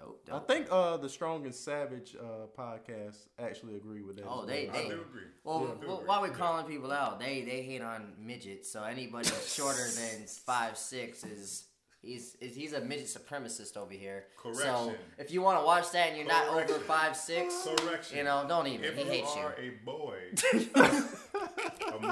Nope, 0.06 0.30
I 0.32 0.40
think 0.54 0.68
uh, 0.72 0.98
the 0.98 1.10
Strong 1.10 1.46
and 1.46 1.54
Savage 1.56 2.16
uh, 2.20 2.48
podcast 2.58 3.18
actually 3.40 3.76
agree 3.76 4.02
with 4.02 4.18
that. 4.18 4.26
Oh, 4.28 4.42
as 4.44 4.48
they- 4.48 4.68
well. 4.68 4.76
I 4.76 4.84
they- 4.84 4.90
do 4.90 5.02
agree. 5.02 5.22
Well, 5.44 5.56
I 5.58 5.60
do 5.60 5.88
well, 5.88 5.96
agree. 5.98 6.08
while 6.08 6.22
we're 6.22 6.28
Yeah. 6.28 6.34
calling 6.34 6.66
people 6.66 6.92
out, 6.92 7.20
they 7.20 7.42
they 7.42 7.62
hate 7.62 7.82
on 7.82 8.14
midgets. 8.20 8.72
So 8.72 8.84
anybody 8.84 9.30
shorter 9.48 9.88
than 9.96 10.26
five 10.28 10.78
six 10.78 11.24
is 11.24 11.66
he's 12.02 12.36
is- 12.42 12.56
he's 12.56 12.74
a 12.74 12.82
midget 12.82 13.08
supremacist 13.08 13.78
over 13.78 13.94
here. 13.94 14.26
Correction. 14.38 14.64
So 14.66 14.94
if 15.18 15.32
you 15.32 15.42
want 15.42 15.60
to 15.60 15.66
watch 15.66 15.92
that 15.92 16.10
and 16.10 16.18
you're 16.18 16.28
not 16.28 16.48
over 16.50 16.62
Correction. 16.66 16.80
five 16.88 17.16
six, 17.18 17.68
Correction. 17.78 18.18
you 18.18 18.24
know, 18.24 18.46
don't 18.48 18.68
even. 18.68 18.86
if 18.86 18.98
he 18.98 19.04
hates 19.04 19.36
you. 19.36 19.42
are 19.42 19.56
a 19.60 19.70
boy, 19.86 20.18
a 20.76 21.04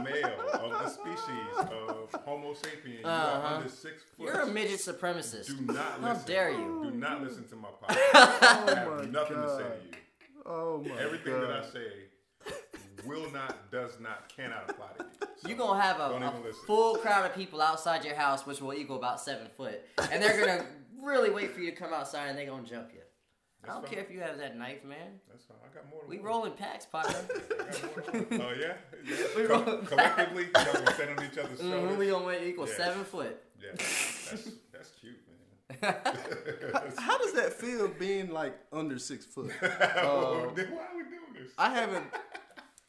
male 0.02 0.40
of 0.54 0.72
the 0.72 0.90
species 0.90 1.58
of 1.60 2.22
Homo 2.26 2.54
sapien, 2.54 3.00
you 3.00 3.06
Uh-huh. 3.06 3.40
are 3.48 3.56
under 3.58 3.70
six 3.70 4.04
foot. 4.18 4.26
You're 4.28 4.42
a 4.42 4.48
midget 4.48 4.80
supremacist. 4.80 5.48
Do 5.48 5.74
not 5.74 6.00
How 6.02 6.14
listen. 6.14 6.28
dare 6.28 6.52
you? 6.52 6.90
Do 6.92 6.92
not 6.98 7.22
listen 7.24 7.48
to 7.50 7.56
my 7.56 7.70
podcast. 7.82 7.98
I 8.16 8.64
my 8.66 8.80
have 9.02 9.12
nothing 9.12 9.38
to 9.38 9.50
say 9.50 9.64
to 9.64 9.98
you. 9.98 9.98
Oh 10.46 10.84
my 10.86 11.00
Everything 11.02 11.34
god! 11.34 11.50
that 11.50 11.64
I 11.64 11.70
say 11.70 11.88
will 13.06 13.30
not, 13.32 13.72
does 13.72 14.00
not, 14.00 14.28
cannot 14.36 14.70
apply 14.70 14.88
to 14.98 15.04
you. 15.04 15.28
So, 15.42 15.48
You're 15.50 15.58
gonna 15.58 15.82
have 15.82 16.00
a, 16.00 16.04
a 16.50 16.54
full 16.66 16.96
crowd 16.96 17.26
of 17.26 17.36
people 17.36 17.62
outside 17.62 18.04
your 18.06 18.16
house, 18.16 18.46
which 18.46 18.62
will 18.62 18.74
equal 18.74 18.98
about 18.98 19.20
seven 19.22 19.48
foot, 19.58 19.82
and 20.12 20.22
they're 20.22 20.40
gonna 20.40 20.66
really 21.02 21.30
wait 21.30 21.52
for 21.52 21.60
you 21.62 21.72
to 21.72 21.76
come 21.78 21.94
outside, 21.94 22.28
and 22.28 22.38
they're 22.38 22.46
gonna 22.46 22.64
jump 22.68 22.90
you. 22.94 23.00
I 23.64 23.68
don't 23.68 23.82
fine. 23.84 23.92
care 23.94 24.04
if 24.04 24.12
you 24.12 24.20
have 24.22 24.38
that 24.40 24.58
knife, 24.58 24.84
man. 24.84 25.20
That's 25.30 25.46
fine. 25.46 25.58
I 25.64 25.74
got 25.74 25.90
more 25.90 26.02
We 26.08 26.18
one. 26.18 26.26
rolling 26.26 26.54
packs, 26.54 26.86
partner. 26.96 27.16
I 27.16 27.72
got 27.72 27.84
more 27.84 28.04
than 28.12 28.40
one. 28.40 28.42
Oh 28.50 28.54
yeah. 28.60 28.74
yeah. 29.06 29.16
We 29.36 29.44
Co- 29.48 29.64
rolling 29.64 29.86
collectively, 29.86 30.44
y'all 30.56 30.74
gonna 30.74 30.94
stand 30.94 31.20
on 31.20 31.26
each 31.26 31.38
other's 31.38 31.60
shoulders. 31.60 31.98
we 31.98 32.08
gonna 32.10 32.26
wait 32.26 32.48
equal 32.48 32.68
Yeah. 32.68 32.76
seven 32.78 33.04
foot. 33.06 33.38
Yeah, 33.62 33.70
that's 33.78 34.50
that's 34.74 34.92
cute, 35.00 35.16
man. 35.82 35.96
How 36.98 37.18
does 37.18 37.34
that 37.34 37.54
feel 37.54 37.88
being 37.88 38.32
like 38.32 38.54
under 38.72 39.00
six 39.00 39.26
foot? 39.26 39.52
Oh, 39.62 40.52
then 40.56 40.72
why 40.72 40.82
are 40.82 40.98
we 40.98 41.04
doing 41.04 41.34
this? 41.34 41.52
I 41.58 41.70
haven't. 41.74 42.06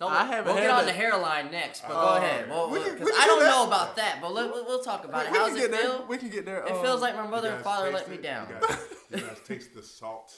No, 0.00 0.08
I 0.08 0.24
haven't 0.24 0.52
we'll 0.52 0.60
get 0.62 0.70
on 0.70 0.78
that. 0.80 0.86
the 0.86 0.92
hairline 0.92 1.52
next, 1.52 1.82
but 1.82 1.92
Oh, 1.92 2.18
go 2.18 2.24
ahead. 2.24 2.50
Well, 2.50 2.68
we 2.68 2.80
can- 2.80 2.92
because 2.94 3.04
we 3.06 3.12
can 3.12 3.20
I 3.20 3.24
do 3.24 3.28
don't 3.30 3.40
that. 3.44 3.50
know 3.50 3.66
about 3.68 3.96
that, 3.96 4.18
but 4.20 4.32
let, 4.34 4.50
we'll, 4.52 4.64
we'll 4.66 4.82
talk 4.82 5.04
about 5.04 5.26
it. 5.26 5.32
we 5.32 5.38
How's 5.38 5.48
can 5.50 5.56
it 5.56 5.60
get 5.60 5.70
there. 5.70 5.80
feel? 5.82 6.06
We 6.08 6.18
can 6.18 6.28
get 6.30 6.44
there. 6.44 6.64
It 6.64 6.72
um, 6.72 6.82
feels 6.82 7.00
like 7.00 7.14
my 7.14 7.26
mother 7.28 7.50
and 7.50 7.62
father 7.62 7.92
taste 7.92 8.08
let 8.08 8.10
me 8.10 8.16
down. 8.22 8.48
You 8.48 8.66
guys, 8.68 8.78
you 9.12 9.16
guys 9.18 9.40
taste 9.46 9.72
the 9.74 9.82
salt, 9.84 10.34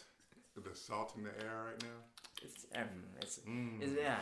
the 0.60 0.74
salt 0.74 1.14
in 1.16 1.24
the 1.24 1.30
air 1.44 1.64
right 1.66 1.82
now. 1.82 2.42
It's, 2.42 2.66
um, 2.74 2.82
it's, 3.20 3.40
mm. 3.48 3.82
it's, 3.82 3.92
yeah. 4.00 4.18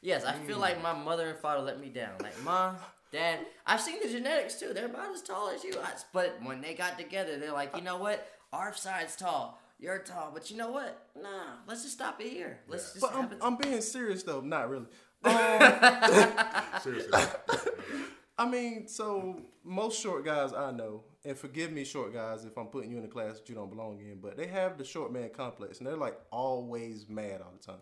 Yes, 0.00 0.24
I 0.24 0.34
feel 0.34 0.58
like 0.58 0.78
mm. 0.78 0.82
my 0.82 0.92
mother 0.92 1.28
and 1.28 1.38
father 1.38 1.62
let 1.62 1.80
me 1.80 1.88
down. 1.88 2.12
Like, 2.22 2.40
mom, 2.42 2.76
dad, 3.12 3.40
I've 3.66 3.80
seen 3.80 3.98
the 4.02 4.08
genetics 4.08 4.58
too. 4.58 4.72
They're 4.72 4.86
about 4.86 5.12
as 5.12 5.22
tall 5.22 5.50
as 5.50 5.64
you. 5.64 5.74
I, 5.82 5.90
but 6.12 6.38
when 6.42 6.60
they 6.60 6.74
got 6.74 6.98
together, 6.98 7.38
they're 7.38 7.52
like, 7.52 7.74
you 7.76 7.82
know 7.82 7.98
what? 7.98 8.26
Our 8.52 8.74
side's 8.74 9.16
tall. 9.16 9.60
You're 9.80 9.98
tall. 9.98 10.30
But 10.32 10.50
you 10.50 10.56
know 10.56 10.70
what? 10.70 11.06
Nah, 11.20 11.56
let's 11.66 11.82
just 11.82 11.94
stop 11.94 12.20
it 12.20 12.28
here. 12.28 12.60
Let's 12.68 12.94
just 12.94 13.00
But 13.00 13.14
I'm. 13.14 13.30
I'm 13.40 13.56
being 13.56 13.80
serious 13.80 14.22
though. 14.22 14.40
Not 14.40 14.68
really. 14.68 14.86
Um, 15.24 15.34
Seriously. 16.82 17.20
I 18.38 18.48
mean, 18.48 18.86
so 18.86 19.40
most 19.64 20.00
short 20.00 20.24
guys 20.24 20.52
I 20.52 20.70
know, 20.70 21.02
and 21.24 21.36
forgive 21.36 21.72
me, 21.72 21.84
short 21.84 22.14
guys, 22.14 22.44
if 22.44 22.56
I'm 22.56 22.66
putting 22.66 22.90
you 22.90 22.98
in 22.98 23.04
a 23.04 23.08
class 23.08 23.38
that 23.38 23.48
you 23.48 23.54
don't 23.54 23.68
belong 23.68 24.00
in, 24.00 24.20
but 24.20 24.36
they 24.36 24.46
have 24.46 24.78
the 24.78 24.84
short 24.84 25.12
man 25.12 25.30
complex, 25.30 25.78
and 25.78 25.86
they're 25.86 25.96
like 25.96 26.18
always 26.30 27.08
mad 27.08 27.40
all 27.42 27.52
the 27.52 27.64
time. 27.64 27.80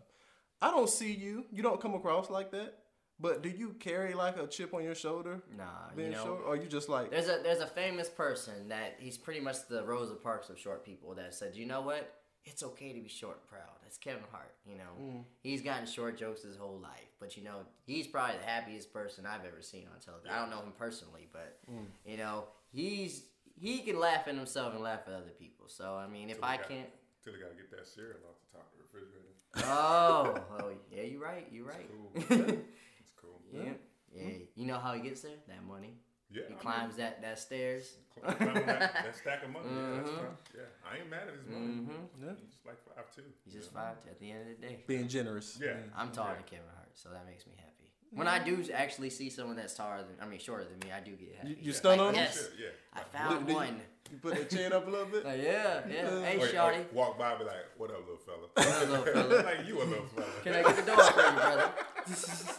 I 0.62 0.70
don't 0.70 0.88
see 0.88 1.12
you. 1.12 1.44
You 1.52 1.62
don't 1.62 1.80
come 1.80 1.94
across 1.94 2.30
like 2.30 2.50
that. 2.52 2.78
But 3.18 3.42
do 3.42 3.48
you 3.48 3.74
carry 3.80 4.12
like 4.12 4.36
a 4.36 4.46
chip 4.46 4.74
on 4.74 4.84
your 4.84 4.94
shoulder 4.94 5.40
nah, 5.56 5.64
being 5.94 6.10
you 6.10 6.16
know. 6.16 6.24
short, 6.24 6.42
or 6.46 6.56
you 6.56 6.66
just 6.66 6.88
like 6.90 7.10
There's 7.10 7.28
a 7.28 7.40
there's 7.42 7.60
a 7.60 7.66
famous 7.66 8.10
person 8.10 8.68
that 8.68 8.96
he's 8.98 9.16
pretty 9.16 9.40
much 9.40 9.68
the 9.68 9.84
Rosa 9.84 10.14
Parks 10.14 10.50
of 10.50 10.58
short 10.58 10.84
people 10.84 11.14
that 11.14 11.34
said, 11.34 11.56
you 11.56 11.64
know 11.64 11.80
what? 11.80 12.12
It's 12.46 12.62
okay 12.62 12.92
to 12.92 13.00
be 13.00 13.08
short 13.08 13.38
and 13.40 13.48
proud. 13.48 13.74
That's 13.82 13.98
Kevin 13.98 14.22
Hart. 14.30 14.54
You 14.64 14.76
know, 14.78 14.92
Mm. 15.00 15.24
he's 15.42 15.62
gotten 15.62 15.84
short 15.86 16.16
jokes 16.16 16.42
his 16.42 16.56
whole 16.56 16.78
life, 16.78 17.10
but 17.20 17.36
you 17.36 17.42
know, 17.44 17.66
he's 17.86 18.06
probably 18.06 18.38
the 18.38 18.44
happiest 18.44 18.92
person 18.92 19.26
I've 19.26 19.44
ever 19.44 19.60
seen 19.62 19.86
on 19.92 20.00
television. 20.00 20.30
I 20.32 20.40
don't 20.40 20.50
know 20.50 20.60
him 20.62 20.72
personally, 20.78 21.28
but 21.32 21.58
Mm. 21.70 21.86
you 22.04 22.16
know, 22.16 22.46
he's 22.72 23.24
he 23.58 23.78
can 23.80 23.98
laugh 23.98 24.28
at 24.28 24.34
himself 24.34 24.74
and 24.74 24.82
laugh 24.82 25.00
at 25.06 25.14
other 25.14 25.30
people. 25.38 25.66
So 25.68 25.96
I 25.96 26.06
mean, 26.06 26.30
if 26.30 26.42
I 26.42 26.56
can't, 26.56 26.88
Till 27.24 27.32
they 27.32 27.40
gotta 27.40 27.54
get 27.54 27.70
that 27.72 27.86
cereal 27.86 28.20
off 28.28 28.36
the 28.52 28.58
top 28.58 28.72
of 28.72 28.78
the 28.78 28.84
refrigerator. 28.84 29.32
oh, 29.64 30.44
oh 30.60 30.72
yeah, 30.92 31.02
you're 31.02 31.20
right. 31.20 31.46
You're 31.50 31.66
right. 31.66 31.88
Cool. 31.90 32.12
It's 33.00 33.12
cool. 33.16 33.40
yeah, 33.52 33.72
yeah. 34.14 34.38
You 34.54 34.66
know 34.66 34.78
how 34.78 34.92
he 34.94 35.00
gets 35.00 35.22
there? 35.22 35.36
That 35.48 35.64
money. 35.64 35.94
Yeah. 36.30 36.42
He 36.48 36.54
I 36.54 36.56
climbs 36.58 36.96
that 36.96 37.22
that 37.22 37.38
stairs. 37.38 37.94
mean, 38.26 38.34
climb 38.36 38.48
on 38.48 38.54
that, 38.66 38.80
that 39.04 39.16
stack 39.22 39.44
of 39.44 39.50
money. 39.50 39.66
Yeah, 39.70 39.96
that's 39.96 40.10
Mhm. 40.10 40.16
fine. 40.16 40.36
Yeah. 40.56 40.62
I 40.90 40.96
ain't 40.98 41.10
mad 41.10 41.28
at 41.28 41.34
his 41.34 41.46
money. 41.46 41.66
Mhm. 41.66 41.88
Yeah. 42.22 42.32
He's 42.40 42.56
like 42.66 42.78
five 42.94 43.14
two. 43.14 43.22
He's 43.44 43.54
just 43.54 43.72
five 43.72 44.02
two. 44.02 44.10
at 44.10 44.18
the 44.18 44.30
end 44.32 44.40
of 44.50 44.60
the 44.60 44.66
day. 44.66 44.84
being 44.86 45.06
generous? 45.08 45.58
Yeah. 45.62 45.74
I'm 45.96 46.10
taller 46.12 46.34
than 46.34 46.42
Kevin 46.44 46.66
Hart, 46.74 46.88
so 46.94 47.10
that 47.10 47.24
makes 47.26 47.46
me 47.46 47.52
happy. 47.56 47.72
When 48.12 48.28
I 48.28 48.38
do 48.42 48.64
actually 48.72 49.10
see 49.10 49.28
someone 49.30 49.56
that's 49.56 49.74
taller 49.74 49.98
than, 49.98 50.16
I 50.22 50.26
mean, 50.26 50.38
shorter 50.38 50.64
than 50.64 50.78
me, 50.78 50.92
I 50.94 51.00
do 51.00 51.12
get 51.16 51.34
happy. 51.36 51.48
You, 51.50 51.56
you 51.60 51.72
Yeah. 51.72 51.76
stun 51.76 51.98
Like, 51.98 52.08
on 52.08 52.14
him? 52.14 52.22
yes. 52.22 52.34
Shit, 52.38 52.52
yeah. 52.58 52.68
I 52.94 53.00
found 53.04 53.40
Did 53.46 53.48
you- 53.50 53.54
one. 53.56 53.80
You 54.10 54.18
put 54.18 54.34
that 54.36 54.48
chin 54.48 54.72
up 54.72 54.86
a 54.86 54.90
little 54.90 55.06
bit. 55.06 55.24
Like, 55.24 55.42
yeah, 55.42 55.80
yeah. 55.88 56.20
Hey, 56.24 56.38
Or- 56.38 56.70
or 56.72 56.86
walk 56.92 57.18
by, 57.18 57.30
and 57.30 57.38
be 57.40 57.44
like, 57.44 57.56
"What 57.76 57.90
up, 57.90 57.98
little 57.98 58.16
fella?" 58.16 58.46
What 58.54 58.66
up, 58.66 58.88
little 58.88 59.04
fella? 59.24 59.42
like 59.42 59.66
you 59.66 59.82
a 59.82 59.84
little 59.84 60.06
fella. 60.06 60.26
Can 60.44 60.54
I 60.54 60.62
get 60.62 60.76
the 60.76 60.82
door 60.82 61.02
for 61.02 61.20
you, 61.22 61.32
brother? 61.32 62.56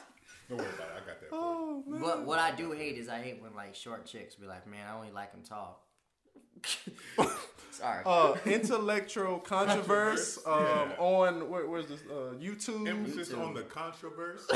Don't 0.50 0.60
worry 0.60 0.68
about 0.76 0.88
it. 0.88 0.94
I 0.96 1.08
got 1.08 1.20
that. 1.22 1.30
Oh 1.32 1.84
man. 1.88 2.02
But 2.02 2.26
what 2.26 2.40
I 2.40 2.52
do 2.52 2.72
hate 2.72 2.98
is 2.98 3.10
I 3.10 3.20
hate 3.20 3.42
when 3.42 3.54
like 3.56 3.76
short 3.76 4.06
chicks 4.06 4.36
be 4.36 4.48
like, 4.48 4.66
man, 4.68 4.88
I 4.90 4.96
only 4.96 5.12
like 5.12 5.34
him 5.34 5.42
tall. 5.48 5.84
Sorry. 7.72 8.02
uh, 8.08 8.34
intellectual 8.46 9.38
controversy 9.38 10.42
um, 10.48 10.64
Yeah. 10.64 10.96
on 10.98 11.50
where, 11.50 11.68
where's 11.68 11.86
this 11.86 12.02
uh, 12.10 12.34
YouTube? 12.42 12.88
Emphasis 12.88 13.30
too. 13.30 13.40
on 13.40 13.54
the 13.54 13.62
controversy. 13.62 14.46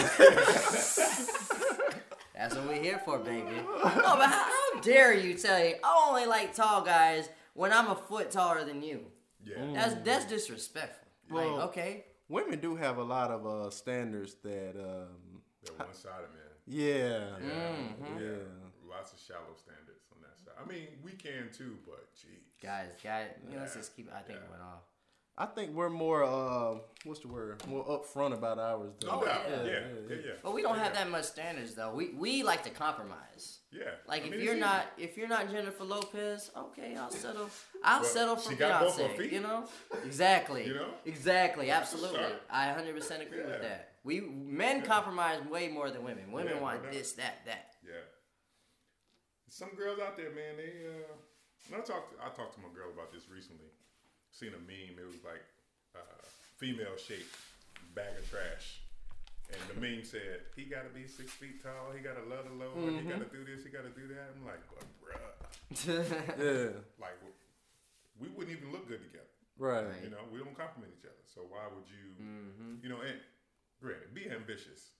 That's 2.36 2.56
what 2.56 2.68
we're 2.68 2.82
here 2.82 3.00
for, 3.06 3.20
baby. 3.20 3.44
No, 3.52 3.82
but 3.84 4.30
how, 4.30 4.50
how 4.74 4.80
dare 4.82 5.14
you 5.14 5.36
tell 5.36 5.64
you 5.64 5.76
I 5.84 6.06
only 6.10 6.26
like 6.26 6.56
tall 6.56 6.82
guys 6.82 7.30
when 7.54 7.72
I'm 7.72 7.88
a 7.92 7.96
foot 7.96 8.32
taller 8.32 8.64
than 8.66 8.82
you? 8.82 9.02
Yeah. 9.46 9.58
That's 9.74 9.94
that's 10.04 10.26
disrespectful. 10.26 11.08
Well- 11.30 11.58
like, 11.58 11.66
okay, 11.70 12.06
Women 12.30 12.60
do 12.60 12.76
have 12.78 12.98
a 12.98 13.04
lot 13.04 13.30
of 13.30 13.46
uh, 13.46 13.70
standards 13.70 14.36
that, 14.44 14.74
um, 14.80 15.08
They're 15.64 15.76
one 15.76 15.94
sided, 15.94 16.30
man. 16.34 16.52
yeah, 16.68 17.38
Yeah. 17.42 18.20
yeah. 18.20 18.30
Lots 18.90 19.14
of 19.14 19.20
shallow 19.20 19.54
standards 19.56 20.04
on 20.12 20.22
that 20.22 20.38
side. 20.44 20.54
I 20.64 20.68
mean, 20.68 20.88
we 21.04 21.12
can 21.12 21.50
too, 21.54 21.78
but 21.86 22.14
geez. 22.16 22.42
guys, 22.62 22.90
guys, 23.04 23.30
you 23.48 23.56
know, 23.56 23.62
let's 23.62 23.76
just 23.76 23.96
keep. 23.96 24.10
I 24.14 24.22
think 24.22 24.40
it 24.40 24.44
Yeah. 24.46 24.52
went 24.52 24.62
off. 24.64 24.82
I 25.38 25.46
think 25.46 25.72
we're 25.74 25.90
more, 25.90 26.24
uh, 26.24 26.78
what's 27.06 27.22
the 27.22 27.30
word? 27.30 27.66
More 27.66 27.86
upfront 27.86 28.34
about 28.34 28.60
ours. 28.60 28.92
Though. 29.00 29.20
No 29.22 29.26
doubt. 29.26 29.44
yeah. 29.50 29.64
Yeah. 29.64 29.72
Yeah. 30.10 30.16
Yeah. 30.26 30.32
But 30.44 30.54
we 30.54 30.62
don't 30.62 30.76
yeah. 30.78 30.84
have 30.84 30.94
that 30.94 31.10
much 31.10 31.24
standards 31.24 31.74
though. 31.74 31.94
We 31.94 32.10
we 32.10 32.44
like 32.44 32.64
to 32.64 32.70
compromise. 32.70 33.60
Yeah. 33.72 33.84
Like 34.08 34.24
I 34.24 34.26
if 34.26 34.32
mean, 34.32 34.42
you're 34.42 34.54
it's 34.56 34.60
not 34.60 34.86
if 34.98 35.18
you're 35.18 35.30
not 35.30 35.50
Jennifer 35.50 35.86
Lopez, 35.86 36.52
okay, 36.56 36.96
I'll 36.98 37.10
settle. 37.10 37.50
I'll 37.84 38.02
Well, 38.02 38.10
settle 38.10 38.36
for 38.36 38.50
she 38.52 38.56
got 38.58 38.82
both 38.82 38.98
her 39.00 39.08
Beyonce. 39.08 39.18
feet. 39.18 39.32
You 39.32 39.40
know, 39.40 39.64
exactly. 40.04 40.68
You 40.68 40.74
know? 40.76 40.94
exactly, 41.06 41.72
absolutely. 41.72 42.20
start. 42.20 42.42
I 42.50 42.68
100 42.68 42.94
percent 42.94 43.24
agree 43.24 43.40
with 43.42 43.62
that. 43.62 43.91
We 44.04 44.22
men 44.22 44.82
compromise 44.82 45.40
way 45.46 45.68
more 45.68 45.90
than 45.92 46.04
women. 46.04 46.32
Women 46.32 46.54
Yeah, 46.56 46.62
want 46.62 46.92
this, 46.92 47.14
that, 47.14 47.46
that. 47.46 47.76
Yeah. 47.86 48.02
Some 49.48 49.70
girls 49.76 50.00
out 50.00 50.18
there, 50.18 50.32
man, 50.32 50.58
they 50.58 50.88
uh 50.88 51.14
and 51.68 51.76
I 51.82 51.86
talked 51.86 52.14
I 52.20 52.30
talked 52.30 52.56
to 52.56 52.62
my 52.62 52.74
girl 52.74 52.90
about 52.92 53.12
this 53.14 53.30
recently. 53.30 53.70
Seen 54.32 54.50
a 54.56 54.62
meme, 54.66 54.98
it 54.98 55.06
was 55.06 55.22
like 55.24 55.44
uh 55.96 56.24
female 56.58 56.98
shaped 56.98 57.36
bag 57.94 58.18
of 58.18 58.30
trash. 58.30 58.82
And 59.52 59.60
the 59.68 59.78
meme 59.84 60.04
said 60.08 60.48
he 60.56 60.64
got 60.64 60.88
to 60.88 60.92
be 60.96 61.06
six 61.06 61.30
feet 61.36 61.62
tall. 61.62 61.92
He 61.92 62.00
got 62.00 62.16
to 62.16 62.24
love 62.24 62.48
the 62.48 62.56
Lord. 62.56 62.96
He 62.96 63.04
got 63.04 63.20
to 63.20 63.28
do 63.28 63.44
this. 63.44 63.68
He 63.68 63.70
got 63.70 63.84
to 63.84 63.92
do 63.92 64.08
that. 64.16 64.32
I'm 64.32 64.48
like, 64.48 64.64
but 64.72 64.88
bruh, 65.04 65.36
Yeah. 66.40 66.80
like 66.96 67.20
we 68.18 68.30
wouldn't 68.32 68.56
even 68.56 68.72
look 68.72 68.88
good 68.88 69.04
together. 69.04 69.28
Right. 69.60 69.92
You 70.02 70.10
know, 70.10 70.24
we 70.32 70.40
don't 70.40 70.56
compliment 70.56 70.96
each 70.96 71.04
other. 71.04 71.20
So 71.28 71.44
why 71.52 71.68
would 71.68 71.84
you? 71.92 72.16
Mm-hmm. 72.16 72.80
You 72.82 72.90
know, 72.96 73.02
and 73.04 73.20
granted, 73.82 74.14
be 74.14 74.30
ambitious, 74.30 74.94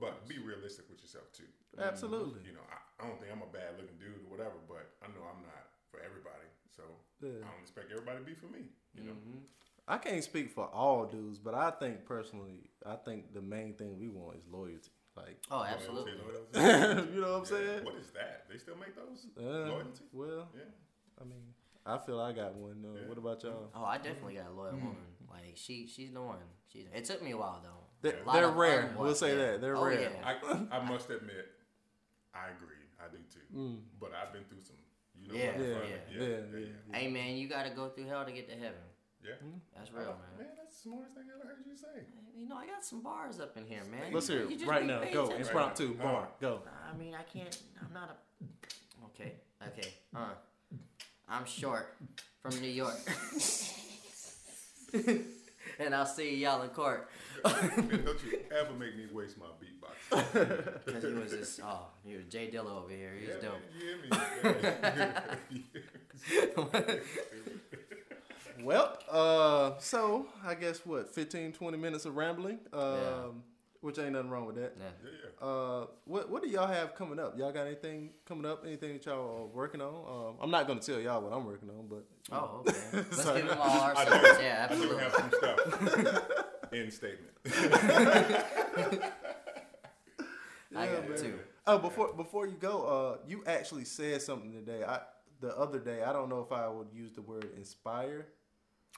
but 0.00 0.28
be 0.28 0.38
realistic 0.38 0.84
with 0.90 1.00
yourself 1.00 1.32
too. 1.32 1.48
Absolutely. 1.78 2.40
You 2.46 2.52
know, 2.54 2.66
I, 2.70 2.78
I 3.02 3.08
don't 3.08 3.18
think 3.20 3.32
I'm 3.32 3.42
a 3.42 3.52
bad 3.52 3.76
looking 3.80 3.96
dude 3.98 4.20
or 4.26 4.30
whatever, 4.30 4.58
but 4.68 4.94
I 5.02 5.08
know 5.08 5.24
I'm 5.24 5.42
not 5.42 5.64
for 5.90 6.00
everybody. 6.04 6.46
So 6.74 6.82
Yeah. 7.20 7.42
I 7.42 7.50
don't 7.50 7.62
expect 7.62 7.90
everybody 7.92 8.18
to 8.20 8.24
be 8.24 8.34
for 8.34 8.46
me. 8.46 8.70
You 8.94 9.04
know, 9.04 9.16
I 9.86 9.96
can't 9.98 10.22
speak 10.22 10.50
for 10.50 10.66
all 10.66 11.06
dudes, 11.06 11.38
but 11.38 11.54
I 11.54 11.70
think 11.70 12.04
personally, 12.04 12.70
I 12.84 12.96
think 12.96 13.32
the 13.32 13.40
main 13.42 13.74
thing 13.74 13.98
we 13.98 14.08
want 14.08 14.36
is 14.36 14.42
loyalty. 14.50 14.90
Like, 15.16 15.38
Oh, 15.50 15.64
absolutely. 15.64 16.12
loyalty. 16.14 17.10
you 17.14 17.20
know 17.20 17.38
what 17.40 17.48
I'm 17.50 17.54
Yeah. 17.62 17.66
saying? 17.72 17.84
What 17.84 17.94
is 17.96 18.10
that? 18.14 18.44
They 18.50 18.58
still 18.58 18.76
make 18.76 18.94
those? 18.94 19.26
Uh, 19.38 19.70
Loyalty? 19.72 20.04
Well, 20.12 20.48
Yeah. 20.54 20.70
I 21.20 21.24
mean, 21.24 21.42
I 21.86 21.98
feel 21.98 22.20
I 22.20 22.32
got 22.32 22.54
one. 22.54 22.84
Uh, 22.84 23.00
Yeah. 23.00 23.08
What 23.08 23.18
about 23.18 23.42
y'all? 23.42 23.70
Oh, 23.74 23.84
I 23.84 23.96
definitely 23.98 24.34
got 24.34 24.48
a 24.50 24.52
loyal 24.52 24.72
woman. 24.76 24.96
Like 25.30 25.54
she, 25.56 25.86
she's 25.86 26.12
the 26.12 26.20
one. 26.22 26.38
She's. 26.72 26.86
It 26.94 27.04
took 27.04 27.22
me 27.22 27.30
a 27.32 27.36
while 27.36 27.60
though. 27.62 27.77
They're, 28.02 28.18
they're 28.32 28.48
rare. 28.50 28.94
We'll 28.96 29.14
say 29.14 29.30
yeah. 29.30 29.52
that. 29.52 29.60
They're 29.60 29.76
Oh, 29.76 29.84
rare. 29.84 30.00
yeah. 30.00 30.34
I, 30.70 30.76
I 30.78 30.84
must 30.88 31.10
admit, 31.10 31.46
I 32.34 32.46
agree. 32.56 32.76
I 33.00 33.08
do 33.10 33.18
too. 33.32 33.56
Mm. 33.56 33.78
But 34.00 34.12
I've 34.14 34.32
been 34.32 34.44
through 34.44 34.62
some, 34.62 34.76
you 35.20 35.28
know, 35.28 35.34
Yeah, 35.34 35.46
what, 35.56 35.66
Yeah, 35.68 35.74
fun. 35.78 35.88
yeah, 35.88 36.26
yeah, 36.26 36.58
yeah. 36.58 36.96
Hey 36.98 37.08
man, 37.08 37.36
you 37.36 37.48
gotta 37.48 37.70
go 37.70 37.88
through 37.88 38.06
hell 38.06 38.24
to 38.24 38.32
get 38.32 38.48
to 38.48 38.54
heaven. 38.54 38.78
Yeah. 39.24 39.32
That's 39.76 39.90
Oh, 39.94 39.98
real, 39.98 40.06
man. 40.06 40.16
Man, 40.38 40.46
that's 40.56 40.76
the 40.76 40.82
smartest 40.88 41.14
thing 41.16 41.24
I 41.28 41.38
ever 41.38 41.48
heard 41.48 41.64
you 41.66 41.76
say. 41.76 42.04
You 42.36 42.48
know, 42.48 42.56
I 42.56 42.66
got 42.66 42.84
some 42.84 43.02
bars 43.02 43.40
up 43.40 43.56
in 43.56 43.66
here, 43.66 43.82
man. 43.90 44.12
Let's 44.12 44.28
hear 44.28 44.42
it 44.48 44.66
right 44.66 44.84
now. 44.86 45.00
Go. 45.12 45.24
attention. 45.26 45.46
Impromptu. 45.46 45.88
Right. 45.88 45.98
Bar. 46.02 46.28
Go. 46.40 46.62
I 46.88 46.96
mean, 46.96 47.14
I 47.14 47.22
can't. 47.24 47.56
I'm 47.80 47.92
not 47.92 48.10
a. 48.10 48.44
Okay. 49.06 49.32
Okay. 49.66 49.88
Uh, 50.14 50.34
I'm 51.28 51.44
short 51.46 51.94
from 52.40 52.60
New 52.60 52.70
York. 52.70 52.96
and 55.78 55.94
I'll 55.94 56.06
see 56.06 56.36
y'all 56.36 56.62
in 56.62 56.70
court. 56.70 57.08
Man, 57.44 58.02
don't 58.04 58.18
you 58.24 58.40
ever 58.50 58.72
make 58.74 58.96
me 58.96 59.06
waste 59.12 59.36
my 59.38 59.46
beatbox. 59.46 59.74
Because 60.84 61.04
he 61.04 61.12
was 61.12 61.30
just, 61.32 61.60
oh, 61.62 61.86
he 62.04 62.16
was 62.16 62.24
J 62.26 62.50
Dilla 62.52 62.82
over 62.82 62.90
here. 62.90 63.12
He's 63.18 63.28
yeah, 63.28 63.34
dope. 63.42 63.60
man, 64.42 65.02
you 65.50 65.62
hear 66.32 66.94
me? 66.94 67.00
Well, 68.62 68.98
uh, 69.08 69.78
so 69.78 70.26
I 70.44 70.54
guess 70.54 70.84
what, 70.84 71.14
15, 71.14 71.52
20 71.52 71.78
minutes 71.78 72.04
of 72.06 72.16
rambling, 72.16 72.58
um, 72.72 72.82
Yeah. 72.82 73.28
Which 73.80 73.98
ain't 73.98 74.12
nothing 74.12 74.30
wrong 74.30 74.44
with 74.46 74.56
that. 74.56 74.74
Yeah. 74.78 74.84
yeah, 75.04 75.10
yeah. 75.40 75.46
Uh, 75.46 75.86
what 76.04 76.28
what 76.30 76.42
do 76.42 76.48
y'all 76.48 76.66
have 76.66 76.94
coming 76.94 77.18
up? 77.18 77.38
Y'all 77.38 77.52
got 77.52 77.66
anything 77.66 78.10
coming 78.26 78.44
up? 78.46 78.64
Anything 78.66 78.94
that 78.94 79.06
y'all 79.06 79.42
are 79.42 79.46
working 79.46 79.80
on? 79.80 79.94
Um, 79.94 80.34
I'm 80.42 80.50
not 80.50 80.66
gonna 80.66 80.80
tell 80.80 80.98
y'all 81.00 81.20
what 81.22 81.32
I'm 81.32 81.44
working 81.44 81.70
on, 81.70 81.86
but 81.88 82.04
Oh, 82.32 82.60
okay. 82.66 82.76
Let's 82.92 83.24
give 83.32 83.46
them 83.48 83.58
all 83.60 83.80
our 83.80 83.96
I 83.96 84.04
do. 84.04 84.10
secrets. 84.12 84.38
Yeah, 84.42 84.66
I 84.70 84.74
do 84.74 84.82
absolutely. 84.82 85.02
have 85.04 85.12
some 85.14 85.30
stuff. 85.38 86.28
End 86.72 86.92
statement. 86.92 87.32
I 90.76 90.84
Yeah, 90.84 90.92
got 91.00 91.10
it 91.10 91.16
too. 91.18 91.38
oh, 91.66 91.78
before 91.78 92.12
before 92.12 92.46
you 92.46 92.56
go, 92.58 92.82
uh, 92.84 93.18
you 93.26 93.42
actually 93.46 93.84
said 93.84 94.20
something 94.22 94.52
today. 94.52 94.84
I 94.84 95.00
the 95.40 95.56
other 95.56 95.78
day. 95.78 96.02
I 96.02 96.12
don't 96.12 96.28
know 96.28 96.40
if 96.40 96.52
I 96.52 96.68
would 96.68 96.88
use 96.92 97.12
the 97.12 97.22
word 97.22 97.48
inspire. 97.56 98.26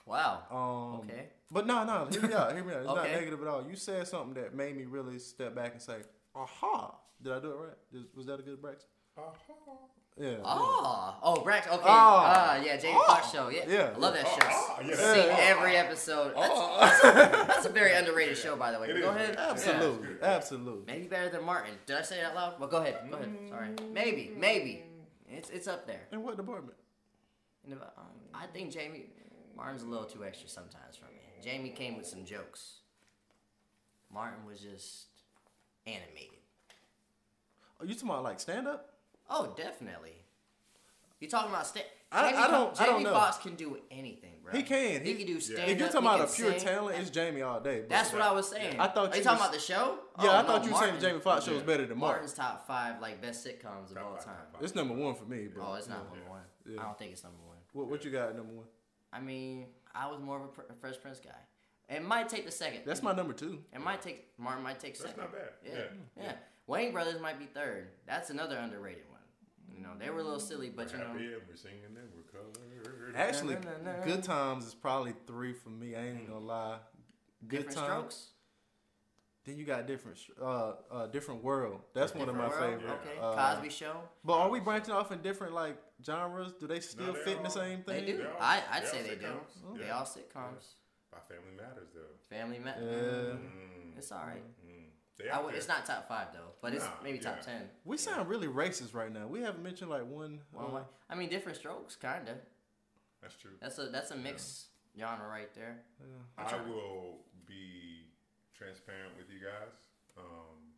Wow. 0.07 0.43
Um, 0.51 1.01
Okay. 1.01 1.29
But 1.53 1.67
no, 1.67 1.85
no, 1.85 2.07
hear 2.11 2.23
me 2.23 2.33
out. 2.35 2.53
Hear 2.53 2.63
me 2.65 2.73
out. 2.75 2.79
It's 2.81 2.87
not 2.87 3.03
negative 3.05 3.43
at 3.43 3.49
all. 3.49 3.65
You 3.69 3.75
said 3.77 4.07
something 4.07 4.35
that 4.41 4.55
made 4.55 4.77
me 4.77 4.85
really 4.85 5.19
step 5.19 5.55
back 5.55 5.73
and 5.73 5.83
say, 5.83 5.97
"Aha!" 6.35 6.95
Did 7.23 7.33
I 7.33 7.41
do 7.41 7.51
it 7.51 7.57
right? 7.57 8.05
Was 8.15 8.27
that 8.27 8.39
a 8.39 8.43
good 8.43 8.63
Brax? 8.63 8.85
Uh-huh. 9.19 9.73
Yeah. 10.17 10.37
Oh, 10.45 11.15
oh, 11.23 11.35
Brax. 11.45 11.67
Okay. 11.67 11.77
Oh. 11.77 11.83
Ah, 11.87 12.57
yeah, 12.63 12.77
Jamie 12.77 12.99
Foxx 13.07 13.31
show. 13.33 13.49
Yeah, 13.49 13.65
Yeah. 13.67 13.91
I 13.95 13.99
love 13.99 14.15
that 14.15 14.27
Oh, 14.27 14.39
show. 14.39 14.47
oh, 14.47 14.79
yeah. 14.85 14.95
See 14.97 15.27
Yeah. 15.27 15.37
every 15.41 15.77
episode. 15.77 16.35
That's, 16.37 16.53
Oh. 16.55 17.45
that's 17.49 17.67
a 17.67 17.71
very 17.71 17.93
underrated 17.95 18.37
show, 18.37 18.55
by 18.57 18.71
the 18.71 18.79
way. 18.81 18.89
It 18.89 19.01
Go 19.01 19.11
is. 19.11 19.17
ahead. 19.17 19.37
Absolutely, 19.37 20.09
Yeah. 20.21 20.27
absolutely. 20.27 20.85
Maybe 20.93 21.07
better 21.09 21.31
than 21.31 21.45
Martin. 21.45 21.75
Did 21.87 21.97
I 21.97 22.03
say 22.03 22.21
that 22.21 22.35
loud? 22.35 22.59
Well, 22.61 22.69
go 22.69 22.79
ahead. 22.79 22.99
Go 23.11 23.17
ahead. 23.17 23.35
Sorry. 23.49 23.69
Maybe, 23.93 24.33
maybe. 24.37 24.85
It's 25.29 25.49
it's 25.51 25.69
up 25.69 25.87
there. 25.87 26.03
In 26.13 26.23
what 26.23 26.37
department? 26.37 26.77
And 27.65 27.73
if, 27.75 27.81
um, 27.81 27.89
I 28.35 28.47
think 28.47 28.73
Jamie 28.73 29.07
Martin's 29.57 29.83
a 29.83 29.87
little 29.87 30.07
too 30.07 30.25
extra 30.25 30.49
sometimes 30.49 30.97
for 30.97 31.07
me. 31.07 31.21
Jamie 31.43 31.71
came 31.71 31.97
with 31.97 32.07
some 32.07 32.25
jokes. 32.25 32.79
Martin 34.13 34.45
was 34.47 34.61
just 34.61 35.07
animated. 35.87 36.39
Are 37.79 37.87
you 37.87 37.95
talking 37.95 38.11
about 38.11 38.25
like 38.25 38.41
stand 38.41 38.67
up? 38.69 38.95
Oh, 39.29 39.55
definitely. 39.57 40.15
You 41.21 41.29
talking 41.29 41.51
about 41.51 41.67
stand? 41.67 41.87
I- 42.13 42.35
I 42.35 42.51
don't- 42.51 42.73
I 42.81 42.87
Jamie 42.87 43.05
don't 43.05 43.13
know. 43.13 43.19
Foxx 43.21 43.39
can 43.39 43.55
do 43.55 43.79
anything, 43.91 44.41
bro. 44.43 44.53
He 44.53 44.65
can. 44.65 45.03
He, 45.05 45.13
He- 45.13 45.15
can 45.19 45.27
do 45.29 45.41
stand 45.41 45.61
up. 45.61 45.69
If 45.69 45.79
you're 45.79 45.89
talking 45.89 46.09
about 46.09 46.29
a 46.29 46.33
pure 46.33 46.51
sing. 46.59 46.61
talent, 46.61 46.99
it's 46.99 47.11
Jamie 47.11 47.43
all 47.43 47.61
day. 47.61 47.81
But 47.83 47.89
That's 47.91 48.13
what 48.13 48.21
I 48.23 48.33
was 48.33 48.49
saying. 48.49 48.81
I 48.81 48.89
thought 48.89 49.11
Are 49.11 49.15
you 49.15 49.19
you 49.19 49.25
talking 49.25 49.39
was- 49.39 49.41
about 49.49 49.53
the 49.53 49.61
show? 49.61 49.99
Yeah, 50.19 50.29
Oh, 50.31 50.31
I 50.33 50.43
no, 50.43 50.49
thought 50.49 50.65
you 50.65 50.73
were 50.73 50.79
saying 50.79 50.95
the 50.97 51.01
Jamie 51.01 51.21
Foxx 51.21 51.45
show 51.45 51.53
is 51.53 51.61
Yeah. 51.61 51.67
better 51.67 51.87
than 51.87 51.99
Martin. 51.99 52.23
Martin's 52.23 52.35
top 52.35 52.67
five 52.67 53.01
like 53.01 53.21
best 53.23 53.47
sitcoms 53.47 53.91
of 53.91 53.95
Top 53.97 54.05
all 54.07 54.17
five, 54.17 54.25
time. 54.25 54.37
top 54.39 54.53
five. 54.55 54.63
It's 54.65 54.75
number 54.75 54.95
one 54.95 55.15
for 55.15 55.25
me. 55.27 55.47
bro. 55.47 55.65
Oh, 55.69 55.75
it's 55.75 55.87
not 55.89 55.99
yeah. 55.99 56.15
number 56.17 56.31
one. 56.31 56.43
Yeah. 56.67 56.81
I 56.81 56.85
don't 56.85 56.99
think 56.99 57.13
it's 57.13 57.23
number 57.23 57.39
one. 57.47 57.57
What, 57.75 57.87
what 57.87 58.05
you 58.05 58.11
got 58.11 58.35
number 58.35 58.53
one? 58.55 58.67
I 59.13 59.21
mean, 59.21 59.67
I 59.95 60.09
was 60.09 60.21
more 60.21 60.37
of 60.39 60.45
a, 60.45 60.49
pr- 60.49 60.71
a 60.71 60.75
Fresh 60.75 61.01
Prince 61.01 61.21
guy. 61.21 61.31
It 61.95 62.05
might 62.05 62.29
take 62.29 62.45
the 62.47 62.53
second. 62.53 62.83
That's 62.87 63.03
my 63.03 63.13
number 63.13 63.33
two. 63.33 63.59
It 63.73 63.81
might 63.81 64.01
take 64.01 64.29
Martin 64.39 64.63
might 64.63 64.79
take 64.79 64.95
second. 64.95 65.15
That's 65.17 65.33
not 65.33 65.33
bad. 65.33 65.51
Yeah. 65.67 65.73
Yeah. 66.17 66.23
yeah, 66.25 66.33
Wayans 66.69 66.93
Brothers 66.93 67.21
might 67.21 67.39
be 67.39 67.47
third. 67.47 67.89
That's 68.07 68.31
another 68.31 68.57
underrated 68.59 69.03
one. 69.11 69.19
You 69.75 69.83
know, 69.83 69.91
they 69.99 70.11
were 70.11 70.21
a 70.21 70.23
little 70.23 70.39
silly, 70.41 70.71
but 70.71 70.93
you 70.93 70.99
know, 70.99 71.07
Happy 71.07 71.25
and 71.27 71.43
we're 71.49 71.57
singing 71.57 71.79
and 71.87 71.97
we're 72.15 72.31
colored. 72.31 73.17
Actually, 73.17 73.55
Na, 73.55 73.93
na, 73.93 73.99
na. 73.99 74.05
Good 74.05 74.23
Times 74.23 74.67
is 74.67 74.75
probably 74.75 75.15
three 75.27 75.53
for 75.53 75.71
me. 75.71 75.97
I 75.97 76.01
ain't 76.07 76.15
even 76.23 76.27
gonna 76.27 76.45
lie. 76.45 76.79
Good 77.49 77.69
different 77.69 77.77
Times. 77.79 77.87
strokes. 77.89 78.27
Then 79.45 79.57
you 79.57 79.65
got 79.65 79.87
different, 79.87 80.19
uh, 80.41 80.73
uh, 80.91 81.07
different 81.07 81.43
world. 81.43 81.81
That's 81.95 82.15
one 82.15 82.29
of 82.29 82.35
my 82.37 82.49
world? 82.49 82.61
favorite. 82.81 82.91
Okay, 83.07 83.19
Uh, 83.19 83.55
Cosby 83.55 83.71
Show. 83.71 83.97
But 84.23 84.35
are 84.35 84.51
we 84.51 84.61
branching 84.61 84.93
off 84.93 85.13
in 85.13 85.23
different 85.23 85.55
like 85.55 85.79
genres? 86.05 86.53
Do 86.61 86.67
they 86.67 86.81
still 86.81 87.15
they 87.15 87.21
fit 87.21 87.37
in 87.39 87.43
the 87.45 87.49
all- 87.49 87.55
same 87.55 87.83
They 87.87 87.93
thing? 87.95 88.07
do. 88.07 88.17
They 88.19 88.25
all- 88.27 88.37
I, 88.41 88.63
I'd 88.71 88.83
they 88.83 88.87
say 88.87 88.97
all 88.99 89.05
they 89.05 89.15
do. 89.17 89.27
sitcoms. 89.27 89.79
They 89.79 89.87
Yeah. 89.87 89.99
all 89.99 90.05
sitcoms. 90.05 90.65
My 91.13 91.19
family 91.21 91.53
matters 91.57 91.89
though. 91.95 92.17
Family 92.29 92.59
Ma- 92.59 92.71
Yeah. 92.79 93.37
Mm, 93.39 93.97
It's 93.97 94.13
all 94.13 94.27
right. 94.27 94.45
mm. 94.67 94.91
They 95.17 95.29
I 95.31 95.37
w- 95.37 95.57
it's 95.57 95.69
not 95.69 95.85
top 95.87 96.07
five 96.07 96.29
though, 96.35 96.53
but 96.61 96.75
it's 96.75 96.85
Nah, 96.85 96.93
maybe 97.03 97.19
top 97.19 97.37
yeah. 97.39 97.43
ten. 97.43 97.71
We 97.85 97.97
sound 97.97 98.29
really 98.29 98.47
racist 98.47 98.95
right 98.95 99.11
now. 99.13 99.27
We 99.27 99.41
haven't 99.41 99.63
mentioned 99.63 99.91
like 99.91 100.05
one. 100.05 100.43
Well, 100.53 100.77
uh, 100.77 100.85
I 101.09 101.15
mean, 101.15 101.29
different 101.31 101.57
strokes, 101.59 101.97
kinda. 101.97 102.39
That's 103.23 103.37
true. 103.37 103.53
That's 103.61 103.79
a 103.79 103.87
that's 103.89 104.11
a 104.13 104.17
mix 104.17 104.69
genre 104.99 105.27
right 105.29 105.53
there. 105.55 105.83
I 106.39 106.57
will 106.63 107.25
be 107.47 108.00
transparent 108.65 109.17
with 109.17 109.33
you 109.33 109.41
guys. 109.41 109.73
Um, 110.21 110.77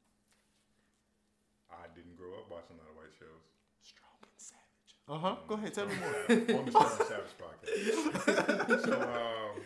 I 1.71 1.91
didn't 1.99 2.15
grow 2.17 2.39
up 2.39 2.47
watching 2.51 2.79
a 2.79 2.83
lot 2.87 2.95
of 2.95 2.97
white 2.97 3.11
shows. 3.19 3.43
Strong 3.83 4.23
and 4.23 4.39
savage. 4.39 4.95
Uh 5.11 5.19
huh. 5.19 5.35
Go 5.51 5.55
ahead. 5.59 5.75
Tell 5.75 5.87
me 5.91 5.97
more. 5.99 6.61
on 6.63 6.65
the 6.67 6.71
Strong 6.71 6.93
and 6.95 7.09
Savage 7.11 7.35
podcast. 7.43 8.87
so, 8.87 8.95
um, 9.03 9.63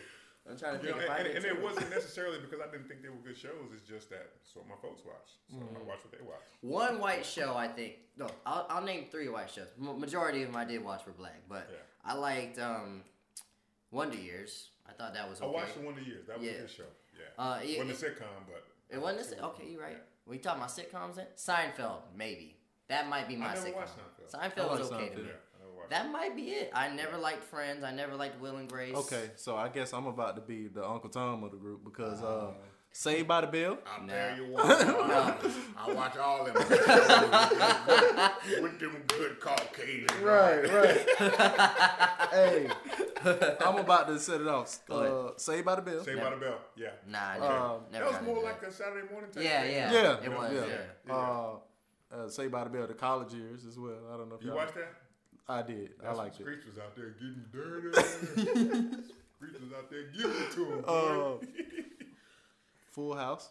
I'm 0.49 0.57
trying 0.57 0.79
to 0.79 0.85
you 0.85 0.91
know, 0.91 0.97
think 0.97 1.03
if 1.03 1.09
I 1.11 1.17
and, 1.19 1.27
and 1.37 1.45
it 1.45 1.61
wasn't 1.61 1.89
necessarily 1.97 2.39
because 2.39 2.59
I 2.65 2.71
didn't 2.71 2.87
think 2.87 3.03
they 3.03 3.09
were 3.09 3.21
good 3.23 3.37
shows. 3.37 3.69
It's 3.75 3.85
just 3.87 4.09
that 4.09 4.33
that's 4.33 4.55
what 4.55 4.65
my 4.67 4.75
folks 4.81 5.03
watch. 5.05 5.29
So 5.51 5.57
Mm-hmm. 5.61 5.77
I 5.77 5.79
watch 5.85 5.99
what 6.01 6.11
they 6.17 6.25
watch. 6.25 6.41
One 6.61 6.99
white 6.99 7.25
show, 7.25 7.53
I 7.55 7.67
think. 7.67 7.93
No, 8.17 8.27
I'll, 8.45 8.65
I'll 8.69 8.83
name 8.83 9.05
three 9.11 9.29
white 9.29 9.51
shows. 9.51 9.67
M- 9.79 9.99
majority 9.99 10.41
of 10.41 10.49
them 10.51 10.57
I 10.57 10.65
did 10.65 10.83
watch 10.83 11.05
were 11.05 11.11
black, 11.13 11.41
but 11.47 11.69
Yeah. 11.69 11.77
I 12.11 12.15
liked 12.15 12.57
um, 12.57 13.03
Wonder 13.91 14.17
Years. 14.17 14.69
I 14.89 14.93
thought 14.93 15.13
that 15.13 15.29
was 15.29 15.41
I 15.41 15.45
watched 15.45 15.75
the 15.77 15.85
Wonder 15.85 16.01
Years. 16.01 16.25
That 16.27 16.39
was 16.39 16.47
Yeah. 16.47 16.53
a 16.53 16.59
good 16.61 16.71
show. 16.71 16.83
Yeah. 17.17 17.43
Uh, 17.43 17.59
it- 17.63 17.77
wasn't 17.77 17.91
a 17.91 18.05
sitcom, 18.05 18.45
but 18.47 18.63
It 18.89 19.01
wasn't. 19.01 19.21
A, 19.21 19.29
si- 19.35 19.41
okay, 19.41 19.63
you're 19.69 19.81
right. 19.81 19.97
We 20.25 20.37
talking 20.37 20.61
about 20.61 20.69
sitcoms 20.71 21.15
then? 21.15 21.27
Seinfeld, 21.35 22.01
maybe. 22.15 22.55
That 22.89 23.07
might 23.09 23.27
be 23.27 23.35
my 23.35 23.47
I 23.49 23.53
never 23.55 23.67
sitcom. 23.67 23.75
watched 23.75 23.93
Seinfeld. 24.31 24.31
Seinfeld 24.55 24.69
I 24.69 24.79
was 24.79 24.91
like 24.91 25.01
okay 25.01 25.09
to 25.15 25.17
me. 25.17 25.23
Yeah, 25.23 25.31
I 25.55 25.59
never 25.59 25.71
watched. 25.77 25.89
That 25.89 26.11
might 26.11 26.35
be 26.35 26.43
it. 26.51 26.71
I 26.73 26.89
never 26.89 27.17
liked 27.17 27.43
Friends. 27.43 27.83
I 27.83 27.91
never 27.91 28.15
liked 28.15 28.39
Will 28.41 28.57
and 28.57 28.69
Grace. 28.69 28.95
Okay, 28.95 29.31
so 29.35 29.55
I 29.57 29.67
guess 29.69 29.93
I'm 29.93 30.05
about 30.07 30.35
to 30.35 30.41
be 30.41 30.67
the 30.67 30.85
Uncle 30.87 31.09
Tom 31.09 31.43
of 31.43 31.51
the 31.51 31.57
group 31.57 31.83
because 31.83 32.21
uh, 32.23 32.25
Oh. 32.27 32.53
Saved 32.91 33.27
by 33.27 33.41
the 33.41 33.47
Bell. 33.47 33.77
I'll 33.85 34.03
Nah. 34.07 34.13
tell 34.13 34.37
you 34.37 34.45
what, 34.51 34.65
I 35.77 35.93
watch 35.93 36.17
all 36.17 36.47
of 36.47 36.53
them 36.53 36.55
with, 36.67 36.69
with 38.63 38.79
them 38.79 39.03
good 39.07 39.39
Caucasians. 39.39 40.11
right. 40.21 40.63
Right. 40.73 40.97
hey, 42.31 42.69
I'm 43.61 43.77
about 43.77 44.07
to 44.07 44.17
set 44.19 44.41
it 44.41 44.47
off. 44.47 44.79
Go. 44.87 45.27
Uh, 45.27 45.37
Saved 45.37 45.65
by 45.65 45.75
the 45.75 45.81
Bell. 45.83 46.03
Saved 46.03 46.19
by 46.21 46.31
the 46.31 46.37
Bell. 46.37 46.57
Yeah. 46.75 46.87
Nah, 47.07 47.19
I 47.19 47.35
Um, 47.35 47.41
never, 47.41 48.05
never 48.05 48.11
that 48.11 48.13
was 48.13 48.21
more 48.27 48.35
into 48.37 48.47
like 48.47 48.63
a 48.63 48.71
Saturday 48.71 49.07
morning 49.11 49.29
type 49.31 49.43
Yeah, 49.43 49.61
thing. 49.61 49.71
yeah. 49.75 49.91
Yeah, 49.91 50.17
It 50.23 50.31
was, 50.35 50.51
yeah. 50.53 50.65
yeah. 51.07 51.13
Uh, 51.13 51.51
uh, 52.15 52.29
Saved 52.29 52.51
by 52.51 52.63
the 52.63 52.69
Bell, 52.71 52.87
the 52.87 52.93
college 52.95 53.33
years 53.33 53.63
as 53.65 53.77
well. 53.77 53.99
I 54.11 54.17
don't 54.17 54.27
know 54.29 54.35
if 54.35 54.41
You 54.41 54.47
y'all- 54.49 54.57
watched 54.57 54.73
that? 54.75 54.91
I 55.47 55.61
did. 55.61 55.91
I 56.03 56.13
liked 56.13 56.39
it. 56.39 56.43
Screech 56.43 56.65
was 56.65 56.77
out 56.79 56.95
there 56.95 57.11
getting 57.11 57.45
dirty. 57.53 57.91
Screech 57.93 59.61
was 59.61 59.71
out 59.77 59.89
there 59.91 60.03
giving 60.17 60.31
it 60.41 60.51
to 60.51 60.65
him. 60.65 60.83
Boy. 62.97 63.11
Uh, 63.11 63.13
Full 63.13 63.15
House. 63.15 63.49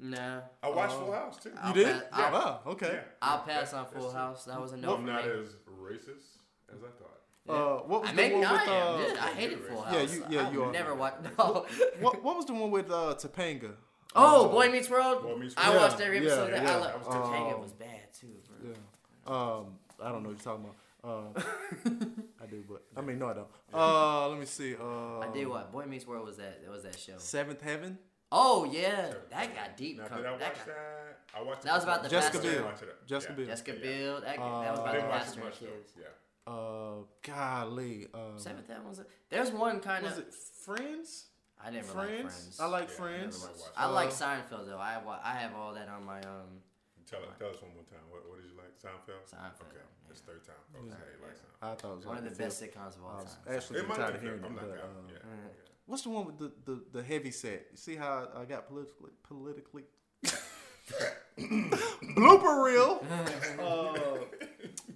Nah. 0.00 0.40
I 0.62 0.68
watched 0.70 0.94
Uh, 0.94 0.98
Full 1.00 1.12
House 1.12 1.36
too. 1.42 1.52
I'll 1.60 1.76
You 1.76 1.84
did? 1.84 1.86
pass- 1.94 2.04
I'll- 2.12 2.60
Oh, 2.66 2.70
okay. 2.72 2.92
Yeah. 2.94 3.02
I'll 3.22 3.42
pass 3.42 3.72
on 3.74 3.86
Full. 3.86 4.10
House. 4.12 4.44
That 4.44 4.60
was 4.60 4.72
a 4.72 4.76
no 4.76 4.94
I'm 4.94 5.04
not 5.06 5.24
me. 5.24 5.30
as 5.32 5.56
racist 5.80 6.38
as 6.72 6.80
I 6.82 6.90
thought. 6.98 7.14
Uh, 7.48 7.78
what 7.86 8.02
was 8.02 8.10
I 8.10 8.12
the 8.12 8.16
maybe 8.16 8.34
one 8.36 8.44
I 8.44 8.52
with 8.52 8.68
am. 8.68 8.94
uh, 8.94 8.98
Yeah, 9.14 9.24
I 9.24 9.28
hated 9.32 9.60
Full 9.64 9.82
House. 9.82 9.94
Yeah, 9.94 10.02
you- 10.14 10.24
yeah, 10.30 10.48
I 10.48 10.50
you 10.52 10.62
are. 10.64 10.72
Never 10.72 10.94
watched. 10.94 11.22
No. 11.38 11.66
what 12.00 12.22
what 12.22 12.36
was 12.36 12.44
the 12.46 12.54
one 12.54 12.70
with 12.70 12.90
uh 12.90 13.14
Topanga? 13.18 13.74
Oh, 14.14 14.46
Uh, 14.46 14.48
Boy 14.52 14.70
Meets 14.70 14.88
World. 14.90 15.22
Boy 15.22 15.36
Meets 15.36 15.54
I 15.56 15.76
watched 15.76 16.00
every 16.00 16.18
Yeah, 16.18 16.32
episode. 16.32 16.44
of 16.44 16.50
that. 16.50 16.62
yeah, 16.62 16.70
I 16.70 16.72
that 16.72 16.80
love 16.80 17.06
was 17.06 17.14
Topanga 17.16 17.54
um, 17.54 17.60
was 17.60 17.72
bad 17.72 18.12
too, 18.14 18.34
bro. 18.46 18.70
Yeah. 18.70 19.34
Um, 19.34 19.78
I 20.02 20.10
don't 20.12 20.22
know 20.22 20.28
what 20.30 20.44
you're 20.44 20.56
talking 20.56 20.64
about. 20.64 20.76
Uh, 21.04 21.40
I 22.42 22.46
do, 22.46 22.64
but 22.68 22.82
I 22.96 23.00
mean, 23.02 23.18
no, 23.18 23.28
I 23.28 23.34
don't. 23.34 23.48
Uh, 23.72 24.28
let 24.28 24.38
me 24.38 24.46
see. 24.46 24.74
Uh, 24.76 25.20
I 25.20 25.28
did 25.32 25.46
what? 25.48 25.70
Boy 25.72 25.84
Meets 25.86 26.06
World 26.06 26.26
was 26.26 26.36
that? 26.38 26.60
It 26.64 26.70
was 26.70 26.82
that 26.84 26.98
show. 26.98 27.14
Seventh 27.18 27.60
Heaven. 27.62 27.98
Oh 28.30 28.64
yeah, 28.70 29.12
that 29.30 29.54
got 29.54 29.76
deep. 29.76 29.98
Now, 29.98 30.08
did 30.08 30.26
I 30.26 30.30
watch 30.32 30.40
that 30.40 30.54
that? 30.54 30.66
got- 30.66 31.40
I 31.40 31.42
watched. 31.42 31.62
That 31.62 31.74
was 31.74 31.84
about 31.84 32.02
the 32.02 32.08
Jessica. 32.08 32.38
Biel. 32.38 32.72
Jessica. 33.06 33.32
Biel. 33.32 33.46
Jessica 33.46 33.72
Biel. 33.74 34.14
That, 34.20 34.24
that 34.36 34.38
was 34.38 34.78
Uh, 34.78 34.82
about 34.82 34.86
the 34.86 34.92
didn't 34.92 35.10
pastor 35.10 35.40
much 35.44 35.58
kids. 35.60 35.92
Yeah. 35.98 36.52
Uh, 36.52 36.94
golly. 37.22 38.06
Um, 38.14 38.38
Seventh 38.38 38.68
Heaven 38.68 38.88
was. 38.88 38.98
A, 39.00 39.06
there's 39.30 39.50
one 39.50 39.80
kind 39.80 40.02
was 40.04 40.18
of. 40.18 40.26
Was 40.26 40.34
it 40.34 40.40
Friends? 40.64 41.26
I 41.62 41.70
never 41.70 41.86
Friends? 41.86 42.10
liked 42.10 42.20
Friends. 42.32 42.60
I 42.60 42.66
like 42.66 42.88
Yeah, 42.88 42.94
Friends. 42.94 43.40
never 43.40 43.52
watched 43.58 43.72
I 43.76 43.84
Uh, 43.84 43.92
like 43.92 44.10
Seinfeld 44.10 44.66
though. 44.66 44.78
I 44.78 44.98
wa- 44.98 45.20
I 45.22 45.32
have 45.34 45.54
all 45.54 45.74
that 45.74 45.88
on 45.88 46.04
my 46.04 46.20
um. 46.22 46.60
Tell, 47.08 47.20
tell 47.38 47.48
us 47.50 47.62
one 47.62 47.72
more 47.74 47.84
time. 47.88 48.04
What, 48.10 48.28
what 48.28 48.36
did 48.42 48.50
you 48.50 48.56
like? 48.58 48.76
Seinfeld. 48.76 49.24
Seinfeld, 49.24 49.72
Okay, 49.72 49.80
yeah. 49.80 50.06
that's 50.08 50.20
third 50.20 50.44
time. 50.44 50.60
Okay, 50.76 50.84
you 51.16 51.24
like 51.24 51.36
Seinfeld. 51.36 51.62
I 51.62 51.74
thought 51.74 51.92
it 51.92 51.96
was 51.96 52.06
One 52.06 52.18
of 52.18 52.24
the 52.24 52.30
fifth. 52.30 52.38
best 52.38 52.62
sitcoms 52.62 52.96
of 52.96 53.04
all 53.04 53.22
time. 53.24 53.56
actually 53.56 53.78
It 53.80 53.88
might 53.88 53.96
tired 53.96 54.12
be 54.12 54.16
of 54.18 54.22
hearing 54.22 54.44
I'm 54.44 54.52
it, 54.52 54.54
not 54.56 54.60
but 54.68 54.70
out. 54.78 54.84
uh, 54.84 55.12
Yeah. 55.12 55.48
what's 55.86 56.02
the 56.02 56.10
one 56.10 56.26
with 56.26 56.38
the, 56.38 56.52
the, 56.64 56.82
the 56.92 57.02
heavy 57.02 57.30
set? 57.30 57.66
You 57.72 57.76
see 57.78 57.96
how 57.96 58.28
I 58.36 58.44
got 58.44 58.68
politically 58.68 59.10
politically 59.22 59.84
blooper 61.38 62.64
reel 62.64 63.02
uh, 63.60 64.18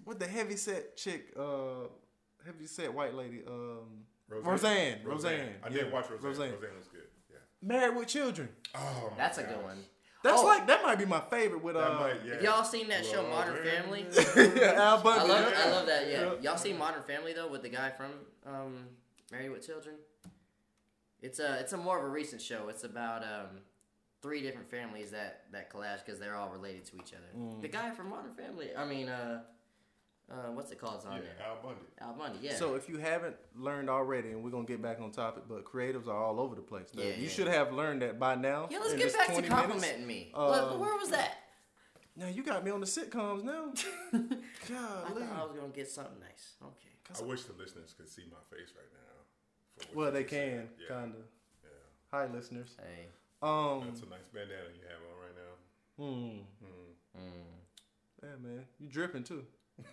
with 0.05 0.19
the 0.19 0.27
heavy 0.27 0.57
set 0.57 0.97
chick, 0.97 1.33
uh, 1.39 1.87
heavy 2.45 2.67
set 2.67 2.93
white 2.93 3.15
lady, 3.15 3.43
um, 3.47 4.05
Roseanne. 4.29 4.99
Roseanne. 5.05 5.55
I 5.63 5.69
Yeah, 5.69 5.85
did 5.85 5.93
watch 5.93 6.07
Roseanne. 6.11 6.27
Roseanne. 6.29 6.53
Roseanne. 6.53 6.77
was 6.79 6.89
good. 6.89 7.03
Yeah. 7.31 7.37
Married 7.63 7.97
with 7.97 8.09
Children. 8.09 8.49
Oh, 8.75 9.09
my 9.11 9.17
That's 9.17 9.39
a 9.39 9.43
good 9.45 9.63
one. 9.63 9.79
That's 10.23 10.41
Oh. 10.41 10.47
like 10.47 10.67
that 10.69 10.83
might 10.83 10.99
be 10.99 11.05
my 11.05 11.21
favorite 11.21 11.63
with 11.63 11.75
That 11.75 11.91
uh, 11.91 12.01
might, 12.01 12.25
yeah. 12.25 12.35
Have 12.35 12.43
y'all 12.43 12.65
seen 12.65 12.89
that 12.89 13.05
show 13.05 13.27
Modern 13.29 13.57
it. 13.57 13.65
Family? 13.75 14.07
yeah, 14.61 14.73
Al 14.81 14.99
I 15.07 15.25
love, 15.25 15.29
yeah. 15.29 15.63
I 15.65 15.71
love 15.71 15.87
that. 15.87 16.09
Yeah. 16.09 16.21
Yeah. 16.21 16.33
Y'all 16.41 16.57
seen 16.57 16.79
Modern 16.79 17.03
Family 17.03 17.33
though 17.33 17.49
with 17.49 17.63
the 17.63 17.69
guy 17.69 17.91
from 17.91 18.13
um, 18.47 18.87
Married 19.31 19.51
with 19.51 19.67
Children? 19.67 19.97
It's 21.21 21.39
a 21.39 21.59
it's 21.61 21.73
a 21.73 21.77
more 21.77 21.99
of 21.99 22.05
a 22.05 22.09
recent 22.09 22.43
show. 22.43 22.69
It's 22.69 22.85
about 22.85 23.23
um, 23.23 23.61
three 24.23 24.43
different 24.43 24.71
families 24.71 25.11
that 25.11 25.45
that 25.53 25.71
clash 25.71 26.01
because 26.05 26.19
they're 26.21 26.37
all 26.37 26.51
related 26.51 26.85
to 26.87 26.97
each 26.97 27.13
other. 27.13 27.27
Mm. 27.39 27.63
The 27.63 27.69
guy 27.69 27.91
from 27.91 28.11
Modern 28.11 28.35
Family. 28.35 28.71
I 28.77 28.85
mean, 28.85 29.09
uh, 29.09 29.43
uh, 30.33 30.51
what's 30.53 30.71
it 30.73 30.79
called? 30.81 30.97
It's 30.97 31.07
on 31.07 31.13
Yeah, 31.17 31.21
there. 31.23 31.47
Al 31.47 31.63
Bundy. 31.63 31.81
Al 32.01 32.13
Bundy. 32.15 32.39
Yeah. 32.43 32.55
So 32.57 32.75
if 32.75 32.89
you 32.89 32.97
haven't 32.99 33.37
learned 33.55 33.91
already, 33.91 34.31
and 34.31 34.43
we're 34.43 34.51
gonna 34.51 34.65
get 34.65 34.81
back 34.83 35.01
on 35.01 35.11
topic, 35.13 35.45
but 35.49 35.65
creatives 35.65 36.09
are 36.09 36.17
all 36.17 36.41
over 36.41 36.55
the 36.55 36.63
place. 36.63 36.87
Now, 36.95 37.03
Yeah, 37.03 37.15
you 37.17 37.25
yeah. 37.25 37.29
should 37.29 37.49
have 37.49 37.73
learned 37.73 38.03
that 38.03 38.19
by 38.19 38.35
now. 38.35 38.69
yeah, 38.71 38.79
let's 38.79 38.95
get 38.95 39.13
back 39.13 39.27
to 39.27 39.33
20 39.33 39.49
minutes. 39.49 39.61
complimenting 39.61 40.07
me. 40.07 40.31
Um, 40.35 40.51
Look, 40.51 40.81
where 40.81 40.97
was 40.97 41.11
that? 41.11 41.39
Now 42.17 42.27
you 42.29 42.43
got 42.43 42.65
me 42.65 42.71
on 42.71 42.81
the 42.81 42.87
sitcoms 42.87 43.43
now. 43.43 43.73
I 44.13 44.19
thought 44.19 45.23
I 45.23 45.45
was 45.45 45.53
gonna 45.59 45.69
get 45.73 45.89
something 45.91 46.21
nice. 46.21 46.55
Okay. 46.63 47.23
I 47.25 47.27
wish 47.29 47.43
the 47.45 47.53
listeners 47.55 47.95
could 47.97 48.09
see 48.09 48.25
my 48.31 48.57
face 48.57 48.73
right 48.77 48.89
now. 48.93 49.89
Well, 49.95 50.13
they 50.13 50.25
can, 50.25 50.69
Yeah. 50.79 50.89
kinda. 51.03 51.19
Yeah. 51.63 51.69
Hi, 52.11 52.27
listeners. 52.27 52.77
Hey. 52.79 53.09
Um, 53.43 53.83
That's 53.87 54.03
a 54.03 54.07
nice 54.07 54.29
bandana 54.33 54.69
you 54.75 54.83
have 54.89 55.01
on 55.11 55.17
right 55.21 55.37
now. 55.37 55.55
hmm. 55.99 56.65
Mm. 56.65 57.21
Mm. 57.21 58.23
Yeah, 58.23 58.37
man, 58.41 58.65
you 58.79 58.89
dripping 58.89 59.25
too. 59.25 59.45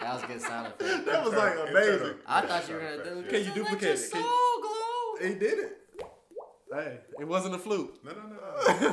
That 0.00 0.14
was 0.14 0.22
a 0.22 0.26
good 0.26 0.40
sound 0.40 0.66
effect. 0.68 1.06
That 1.06 1.24
was 1.24 1.34
like 1.34 1.54
amazing. 1.68 2.14
I 2.26 2.40
thought 2.46 2.68
you 2.68 2.74
were 2.74 2.80
gonna. 2.80 2.94
effects, 2.94 3.08
do 3.08 3.22
Can 3.22 3.32
yeah. 3.32 3.38
you 3.38 3.46
Let 3.46 3.54
duplicate 3.54 3.98
it? 3.98 4.10
Can- 4.12 4.22
soul 4.22 4.60
glow. 4.62 5.28
He 5.28 5.34
did 5.34 5.58
it. 5.58 5.76
Hey, 6.72 6.98
it 7.18 7.26
wasn't 7.26 7.54
a 7.54 7.58
fluke. 7.58 8.02
No, 8.04 8.12
no, 8.12 8.18
no. 8.18 8.28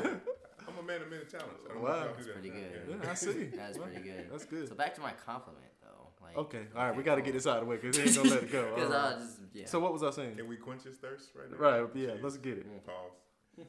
no. 0.02 0.16
I'm 0.68 0.78
a 0.80 0.84
man 0.84 1.02
of 1.02 1.10
many 1.10 1.24
talents. 1.26 1.62
I 1.70 1.74
don't 1.74 1.84
know 1.84 1.90
Wow. 1.90 2.04
do 2.04 2.10
That's 2.16 2.26
that 2.26 2.34
pretty 2.34 2.50
now. 2.50 2.56
good. 2.56 2.82
Yeah. 2.90 2.96
Yeah, 3.04 3.12
I 3.12 3.14
see. 3.14 3.44
That's 3.56 3.78
pretty 3.78 4.02
good. 4.02 4.26
That's 4.32 4.46
good. 4.46 4.68
So 4.68 4.76
back 4.76 4.96
to 4.96 5.02
my 5.02 5.12
compliment 5.26 5.64
though. 5.82 6.08
Like, 6.26 6.38
Okay, 6.38 6.64
all 6.76 6.88
right, 6.88 6.96
we 6.98 7.04
got 7.04 7.16
to 7.16 7.22
get 7.22 7.34
this 7.34 7.48
out 7.48 7.58
of 7.60 7.64
the 7.64 7.70
way 7.70 7.78
because 7.78 7.96
he 7.96 8.04
ain't 8.04 8.16
gonna 8.16 8.30
let 8.30 8.44
it 8.44 8.52
go. 8.52 8.72
Because 8.76 8.92
All 8.92 9.00
right. 9.00 9.16
I 9.16 9.20
just 9.20 9.38
yeah. 9.54 9.66
So 9.68 9.80
what 9.80 9.94
was 9.94 10.04
I 10.04 10.10
saying? 10.12 10.36
Can 10.36 10.48
we 10.48 10.58
quench 10.58 10.84
his 10.84 10.98
thirst 10.98 11.30
right 11.36 11.50
now? 11.52 11.58
Right, 11.58 11.90
yeah, 11.96 12.08
Jeez. 12.10 12.24
let's 12.24 12.38
get 12.38 12.58
it. 12.58 12.66
Pause. 12.86 13.66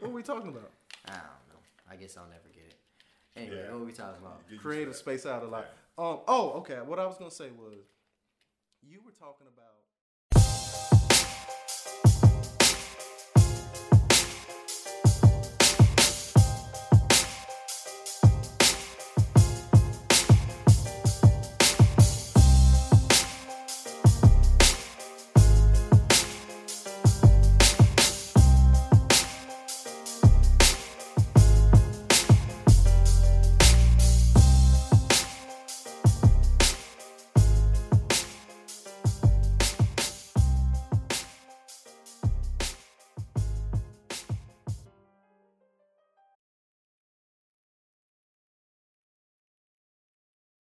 What 0.00 0.02
were 0.02 0.08
we 0.10 0.22
talking 0.22 0.48
about? 0.48 0.70
I 1.06 1.12
don't 1.12 1.22
know. 1.48 1.60
I 1.90 1.96
guess 1.96 2.16
I'll 2.16 2.26
never 2.26 2.48
get 2.52 2.64
it. 2.68 2.74
Anyway, 3.36 3.56
Yeah. 3.56 3.70
what 3.72 3.80
were 3.80 3.86
we 3.86 3.92
talking 3.92 4.20
about? 4.22 4.42
Creative 4.60 4.94
space 4.94 5.26
out 5.26 5.42
a 5.42 5.46
lot. 5.46 5.66
Um. 5.98 6.20
Oh, 6.28 6.52
okay. 6.58 6.80
What 6.80 6.98
I 6.98 7.06
was 7.06 7.16
gonna 7.18 7.30
say 7.30 7.50
was, 7.50 7.84
you 8.82 9.00
were 9.04 9.12
talking 9.12 9.46
about. 9.46 9.74